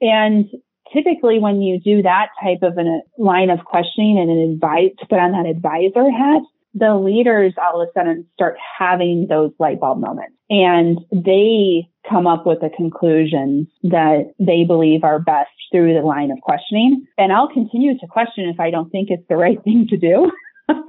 And 0.00 0.50
typically 0.92 1.38
when 1.38 1.62
you 1.62 1.80
do 1.80 2.02
that 2.02 2.28
type 2.42 2.62
of 2.62 2.78
a 2.78 2.80
uh, 2.80 2.98
line 3.18 3.50
of 3.50 3.64
questioning 3.64 4.18
and 4.18 4.30
an 4.30 4.52
advice 4.52 4.92
to 4.98 5.06
put 5.06 5.18
on 5.18 5.32
that 5.32 5.48
advisor 5.48 6.10
hat, 6.10 6.42
the 6.74 6.96
leaders 6.96 7.54
all 7.60 7.80
of 7.80 7.88
a 7.88 7.92
sudden 7.92 8.26
start 8.34 8.56
having 8.78 9.26
those 9.28 9.52
light 9.58 9.78
bulb 9.80 10.00
moments 10.00 10.36
and 10.48 10.98
they 11.12 11.88
come 12.08 12.26
up 12.26 12.46
with 12.46 12.60
the 12.60 12.70
conclusions 12.76 13.68
that 13.82 14.32
they 14.38 14.64
believe 14.64 15.04
are 15.04 15.18
best 15.18 15.50
through 15.70 15.94
the 15.94 16.06
line 16.06 16.30
of 16.30 16.38
questioning. 16.42 17.06
And 17.16 17.32
I'll 17.32 17.48
continue 17.48 17.98
to 17.98 18.06
question 18.06 18.48
if 18.48 18.60
I 18.60 18.70
don't 18.70 18.90
think 18.90 19.08
it's 19.10 19.26
the 19.28 19.36
right 19.36 19.62
thing 19.62 19.86
to 19.88 19.96
do. 19.96 20.30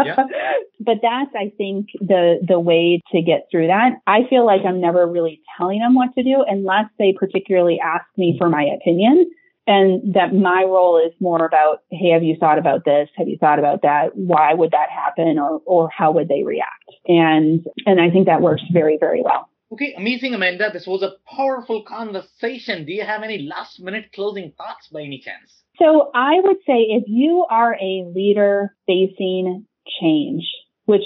Yeah. 0.03 0.15
but 0.79 0.97
that's, 1.01 1.31
I 1.35 1.51
think, 1.57 1.87
the 1.99 2.39
the 2.45 2.59
way 2.59 3.01
to 3.11 3.21
get 3.21 3.47
through 3.51 3.67
that. 3.67 3.93
I 4.07 4.21
feel 4.29 4.45
like 4.45 4.61
I'm 4.65 4.81
never 4.81 5.07
really 5.07 5.41
telling 5.57 5.79
them 5.79 5.95
what 5.95 6.13
to 6.15 6.23
do 6.23 6.43
unless 6.47 6.85
they 6.99 7.13
particularly 7.17 7.79
ask 7.83 8.05
me 8.17 8.35
for 8.37 8.49
my 8.49 8.63
opinion 8.63 9.29
and 9.65 10.13
that 10.15 10.33
my 10.33 10.63
role 10.63 10.97
is 10.97 11.13
more 11.19 11.45
about, 11.45 11.83
hey, 11.89 12.09
have 12.11 12.23
you 12.23 12.35
thought 12.39 12.57
about 12.57 12.85
this? 12.85 13.09
Have 13.17 13.27
you 13.27 13.37
thought 13.37 13.59
about 13.59 13.81
that? 13.83 14.15
Why 14.15 14.53
would 14.53 14.71
that 14.71 14.89
happen? 14.89 15.39
Or, 15.39 15.61
or 15.65 15.89
how 15.89 16.11
would 16.11 16.27
they 16.27 16.43
react? 16.43 16.83
And, 17.07 17.65
and 17.85 18.01
I 18.01 18.09
think 18.09 18.27
that 18.27 18.41
works 18.41 18.63
very, 18.71 18.97
very 18.99 19.21
well. 19.21 19.49
Okay, 19.71 19.95
amazing, 19.97 20.33
Amanda. 20.33 20.69
This 20.71 20.85
was 20.85 21.01
a 21.01 21.13
powerful 21.35 21.83
conversation. 21.83 22.85
Do 22.85 22.91
you 22.91 23.03
have 23.03 23.23
any 23.23 23.47
last 23.49 23.79
minute 23.79 24.11
closing 24.13 24.53
thoughts 24.55 24.89
by 24.91 25.01
any 25.01 25.19
chance? 25.19 25.51
So 25.79 26.11
I 26.13 26.33
would 26.43 26.57
say 26.67 26.85
if 26.89 27.05
you 27.07 27.47
are 27.49 27.73
a 27.73 28.05
leader 28.13 28.75
facing 28.85 29.65
change, 29.99 30.43
which 30.85 31.01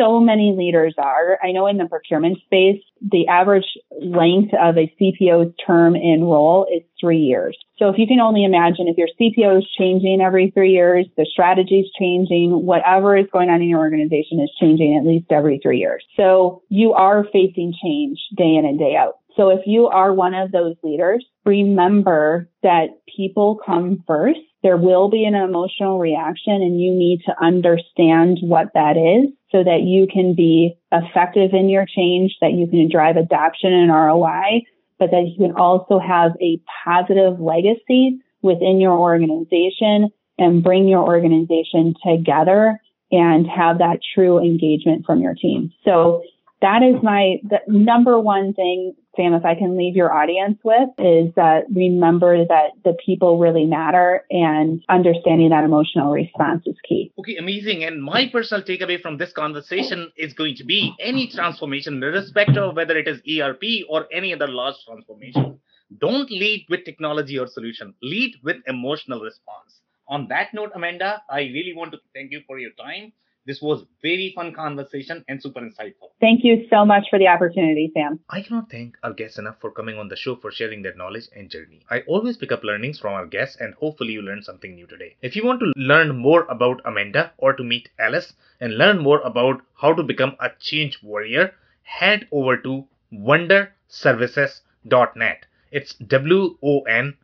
so 0.00 0.18
many 0.18 0.54
leaders 0.56 0.94
are. 0.96 1.38
I 1.42 1.52
know 1.52 1.66
in 1.66 1.76
the 1.76 1.86
procurement 1.86 2.38
space, 2.44 2.82
the 3.02 3.28
average 3.28 3.66
length 4.00 4.52
of 4.54 4.76
a 4.76 4.92
CPO's 5.00 5.54
term 5.66 5.94
in 5.94 6.22
role 6.24 6.66
is 6.74 6.82
three 6.98 7.18
years. 7.18 7.56
So 7.78 7.88
if 7.88 7.98
you 7.98 8.06
can 8.06 8.20
only 8.20 8.44
imagine 8.44 8.88
if 8.88 8.96
your 8.96 9.08
CPO 9.20 9.58
is 9.58 9.68
changing 9.78 10.20
every 10.20 10.50
three 10.50 10.72
years, 10.72 11.06
the 11.16 11.26
strategy 11.30 11.80
is 11.80 11.90
changing, 11.98 12.50
whatever 12.64 13.16
is 13.16 13.26
going 13.32 13.50
on 13.50 13.62
in 13.62 13.68
your 13.68 13.80
organization 13.80 14.40
is 14.40 14.50
changing 14.60 14.96
at 14.96 15.06
least 15.06 15.26
every 15.30 15.60
three 15.62 15.78
years. 15.78 16.04
So 16.16 16.62
you 16.68 16.92
are 16.92 17.24
facing 17.24 17.74
change 17.82 18.18
day 18.36 18.56
in 18.56 18.64
and 18.64 18.78
day 18.78 18.96
out. 18.96 19.18
So 19.40 19.48
if 19.48 19.60
you 19.64 19.86
are 19.86 20.12
one 20.12 20.34
of 20.34 20.52
those 20.52 20.76
leaders, 20.82 21.24
remember 21.46 22.50
that 22.62 22.88
people 23.16 23.58
come 23.64 24.04
first. 24.06 24.40
There 24.62 24.76
will 24.76 25.08
be 25.08 25.24
an 25.24 25.34
emotional 25.34 25.98
reaction 25.98 26.52
and 26.52 26.78
you 26.78 26.92
need 26.92 27.22
to 27.24 27.32
understand 27.42 28.40
what 28.42 28.66
that 28.74 28.98
is 28.98 29.32
so 29.50 29.64
that 29.64 29.80
you 29.80 30.06
can 30.12 30.34
be 30.34 30.76
effective 30.92 31.54
in 31.54 31.70
your 31.70 31.86
change, 31.86 32.36
that 32.42 32.52
you 32.52 32.66
can 32.66 32.90
drive 32.90 33.16
adoption 33.16 33.72
and 33.72 33.90
ROI, 33.90 34.60
but 34.98 35.10
that 35.10 35.24
you 35.26 35.46
can 35.46 35.56
also 35.56 35.98
have 35.98 36.32
a 36.42 36.60
positive 36.84 37.40
legacy 37.40 38.18
within 38.42 38.78
your 38.78 38.98
organization 38.98 40.10
and 40.36 40.62
bring 40.62 40.86
your 40.86 41.02
organization 41.02 41.94
together 42.06 42.78
and 43.10 43.46
have 43.46 43.78
that 43.78 44.00
true 44.14 44.38
engagement 44.38 45.06
from 45.06 45.22
your 45.22 45.34
team. 45.34 45.72
So 45.82 46.24
that 46.60 46.82
is 46.82 47.02
my 47.02 47.36
number 47.66 48.20
one 48.20 48.52
thing, 48.52 48.94
Sam, 49.20 49.34
if 49.34 49.44
I 49.44 49.54
can 49.54 49.76
leave 49.76 49.96
your 49.96 50.12
audience 50.12 50.58
with 50.64 50.88
is 50.98 51.34
that 51.36 51.64
remember 51.74 52.44
that 52.46 52.70
the 52.84 52.96
people 53.04 53.38
really 53.38 53.66
matter 53.66 54.24
and 54.30 54.82
understanding 54.88 55.50
that 55.50 55.64
emotional 55.64 56.12
response 56.12 56.62
is 56.66 56.76
key. 56.88 57.12
Okay, 57.18 57.36
amazing. 57.36 57.84
And 57.84 58.02
my 58.02 58.28
personal 58.32 58.64
takeaway 58.64 59.00
from 59.00 59.18
this 59.18 59.32
conversation 59.32 60.10
is 60.16 60.32
going 60.32 60.56
to 60.56 60.64
be 60.64 60.94
any 61.00 61.28
transformation, 61.28 62.02
irrespective 62.02 62.62
of 62.62 62.76
whether 62.76 62.96
it 62.96 63.08
is 63.08 63.20
ERP 63.28 63.84
or 63.88 64.06
any 64.12 64.32
other 64.32 64.48
large 64.48 64.76
transformation. 64.86 65.60
Don't 65.98 66.30
lead 66.30 66.66
with 66.70 66.84
technology 66.84 67.38
or 67.38 67.46
solution. 67.46 67.94
Lead 68.02 68.36
with 68.42 68.56
emotional 68.66 69.20
response. 69.20 69.80
On 70.08 70.28
that 70.28 70.54
note, 70.54 70.70
Amanda, 70.74 71.22
I 71.28 71.40
really 71.40 71.74
want 71.76 71.92
to 71.92 71.98
thank 72.14 72.32
you 72.32 72.40
for 72.46 72.58
your 72.58 72.72
time 72.72 73.12
this 73.46 73.62
was 73.62 73.84
very 74.02 74.32
fun 74.34 74.52
conversation 74.52 75.24
and 75.28 75.40
super 75.42 75.60
insightful. 75.60 76.10
Thank 76.20 76.44
you 76.44 76.66
so 76.68 76.84
much 76.84 77.06
for 77.08 77.18
the 77.18 77.28
opportunity, 77.28 77.90
Sam. 77.94 78.20
I 78.28 78.42
cannot 78.42 78.70
thank 78.70 78.96
our 79.02 79.12
guests 79.12 79.38
enough 79.38 79.60
for 79.60 79.70
coming 79.70 79.98
on 79.98 80.08
the 80.08 80.16
show 80.16 80.36
for 80.36 80.50
sharing 80.50 80.82
their 80.82 80.94
knowledge 80.94 81.28
and 81.34 81.48
journey. 81.50 81.80
I 81.90 82.00
always 82.00 82.36
pick 82.36 82.52
up 82.52 82.64
learnings 82.64 82.98
from 82.98 83.14
our 83.14 83.26
guests 83.26 83.56
and 83.58 83.72
hopefully 83.74 84.12
you 84.12 84.20
learned 84.22 84.44
something 84.44 84.74
new 84.74 84.86
today. 84.86 85.16
If 85.22 85.36
you 85.36 85.44
want 85.44 85.60
to 85.60 85.72
learn 85.74 86.16
more 86.16 86.44
about 86.50 86.82
Amanda 86.84 87.32
or 87.38 87.54
to 87.54 87.64
meet 87.64 87.88
Alice 87.98 88.34
and 88.60 88.76
learn 88.76 88.98
more 88.98 89.20
about 89.20 89.62
how 89.74 89.94
to 89.94 90.02
become 90.02 90.36
a 90.38 90.50
change 90.60 91.02
warrior, 91.02 91.54
head 91.82 92.28
over 92.30 92.58
to 92.58 92.86
wonderservices.net. 93.12 95.46
It's 95.72 95.94
W 95.94 96.56
O 96.62 96.80
N 96.82 97.16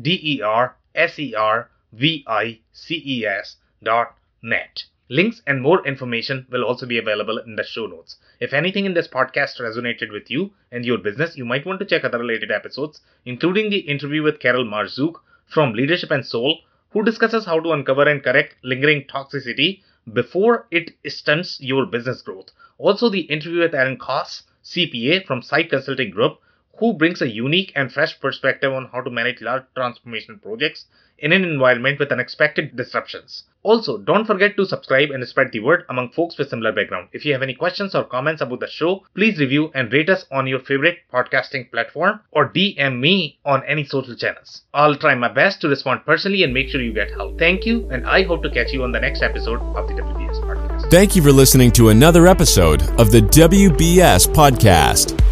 D 0.00 0.20
E 0.22 0.42
R 0.42 0.76
S 0.94 1.18
E 1.18 1.34
R 1.34 1.70
V 1.92 2.24
I 2.26 2.60
C 2.72 3.02
E 3.04 3.26
S 3.26 3.56
dot 3.82 4.14
net. 4.42 4.84
Links 5.08 5.42
and 5.46 5.60
more 5.60 5.86
information 5.86 6.46
will 6.48 6.62
also 6.62 6.86
be 6.86 6.96
available 6.96 7.38
in 7.38 7.56
the 7.56 7.64
show 7.64 7.86
notes. 7.86 8.16
If 8.40 8.52
anything 8.52 8.84
in 8.84 8.94
this 8.94 9.08
podcast 9.08 9.60
resonated 9.60 10.12
with 10.12 10.30
you 10.30 10.52
and 10.70 10.84
your 10.84 10.98
business, 10.98 11.36
you 11.36 11.44
might 11.44 11.66
want 11.66 11.80
to 11.80 11.84
check 11.84 12.04
other 12.04 12.18
related 12.18 12.50
episodes, 12.50 13.00
including 13.24 13.68
the 13.68 13.80
interview 13.80 14.22
with 14.22 14.38
Carol 14.38 14.64
Marzouk 14.64 15.20
from 15.46 15.72
Leadership 15.72 16.10
and 16.10 16.24
Soul, 16.24 16.60
who 16.90 17.02
discusses 17.04 17.44
how 17.44 17.58
to 17.58 17.72
uncover 17.72 18.08
and 18.08 18.22
correct 18.22 18.56
lingering 18.62 19.04
toxicity 19.04 19.82
before 20.12 20.66
it 20.70 20.92
stunts 21.08 21.60
your 21.60 21.84
business 21.84 22.22
growth. 22.22 22.50
Also, 22.78 23.08
the 23.08 23.22
interview 23.22 23.60
with 23.60 23.74
Aaron 23.74 23.98
Koss, 23.98 24.42
CPA 24.64 25.26
from 25.26 25.42
Site 25.42 25.68
Consulting 25.68 26.10
Group, 26.10 26.38
who 26.78 26.92
brings 26.92 27.22
a 27.22 27.28
unique 27.28 27.72
and 27.74 27.92
fresh 27.92 28.18
perspective 28.20 28.72
on 28.72 28.88
how 28.92 29.00
to 29.00 29.10
manage 29.10 29.40
large 29.40 29.64
transformation 29.74 30.38
projects 30.42 30.86
in 31.22 31.32
an 31.32 31.44
environment 31.44 31.98
with 31.98 32.10
unexpected 32.10 32.76
disruptions. 32.76 33.44
Also, 33.62 33.96
don't 33.96 34.26
forget 34.26 34.56
to 34.56 34.66
subscribe 34.66 35.10
and 35.10 35.26
spread 35.26 35.52
the 35.52 35.60
word 35.60 35.84
among 35.88 36.10
folks 36.10 36.36
with 36.36 36.48
similar 36.48 36.72
background. 36.72 37.08
If 37.12 37.24
you 37.24 37.32
have 37.32 37.42
any 37.42 37.54
questions 37.54 37.94
or 37.94 38.02
comments 38.02 38.42
about 38.42 38.58
the 38.58 38.66
show, 38.68 39.04
please 39.14 39.38
review 39.38 39.70
and 39.72 39.92
rate 39.92 40.10
us 40.10 40.26
on 40.32 40.48
your 40.48 40.58
favorite 40.58 40.98
podcasting 41.12 41.70
platform 41.70 42.20
or 42.32 42.48
DM 42.48 42.98
me 42.98 43.38
on 43.44 43.62
any 43.68 43.84
social 43.84 44.16
channels. 44.16 44.62
I'll 44.74 44.96
try 44.96 45.14
my 45.14 45.28
best 45.28 45.60
to 45.60 45.68
respond 45.68 46.04
personally 46.04 46.42
and 46.42 46.52
make 46.52 46.70
sure 46.70 46.80
you 46.80 46.92
get 46.92 47.12
help. 47.12 47.38
Thank 47.38 47.64
you, 47.64 47.88
and 47.90 48.04
I 48.04 48.24
hope 48.24 48.42
to 48.42 48.50
catch 48.50 48.72
you 48.72 48.82
on 48.82 48.90
the 48.90 49.00
next 49.00 49.22
episode 49.22 49.60
of 49.60 49.86
the 49.86 49.94
WBS 49.94 50.40
podcast. 50.40 50.90
Thank 50.90 51.14
you 51.14 51.22
for 51.22 51.30
listening 51.30 51.70
to 51.72 51.90
another 51.90 52.26
episode 52.26 52.82
of 52.98 53.12
the 53.12 53.20
WBS 53.20 54.26
podcast. 54.26 55.31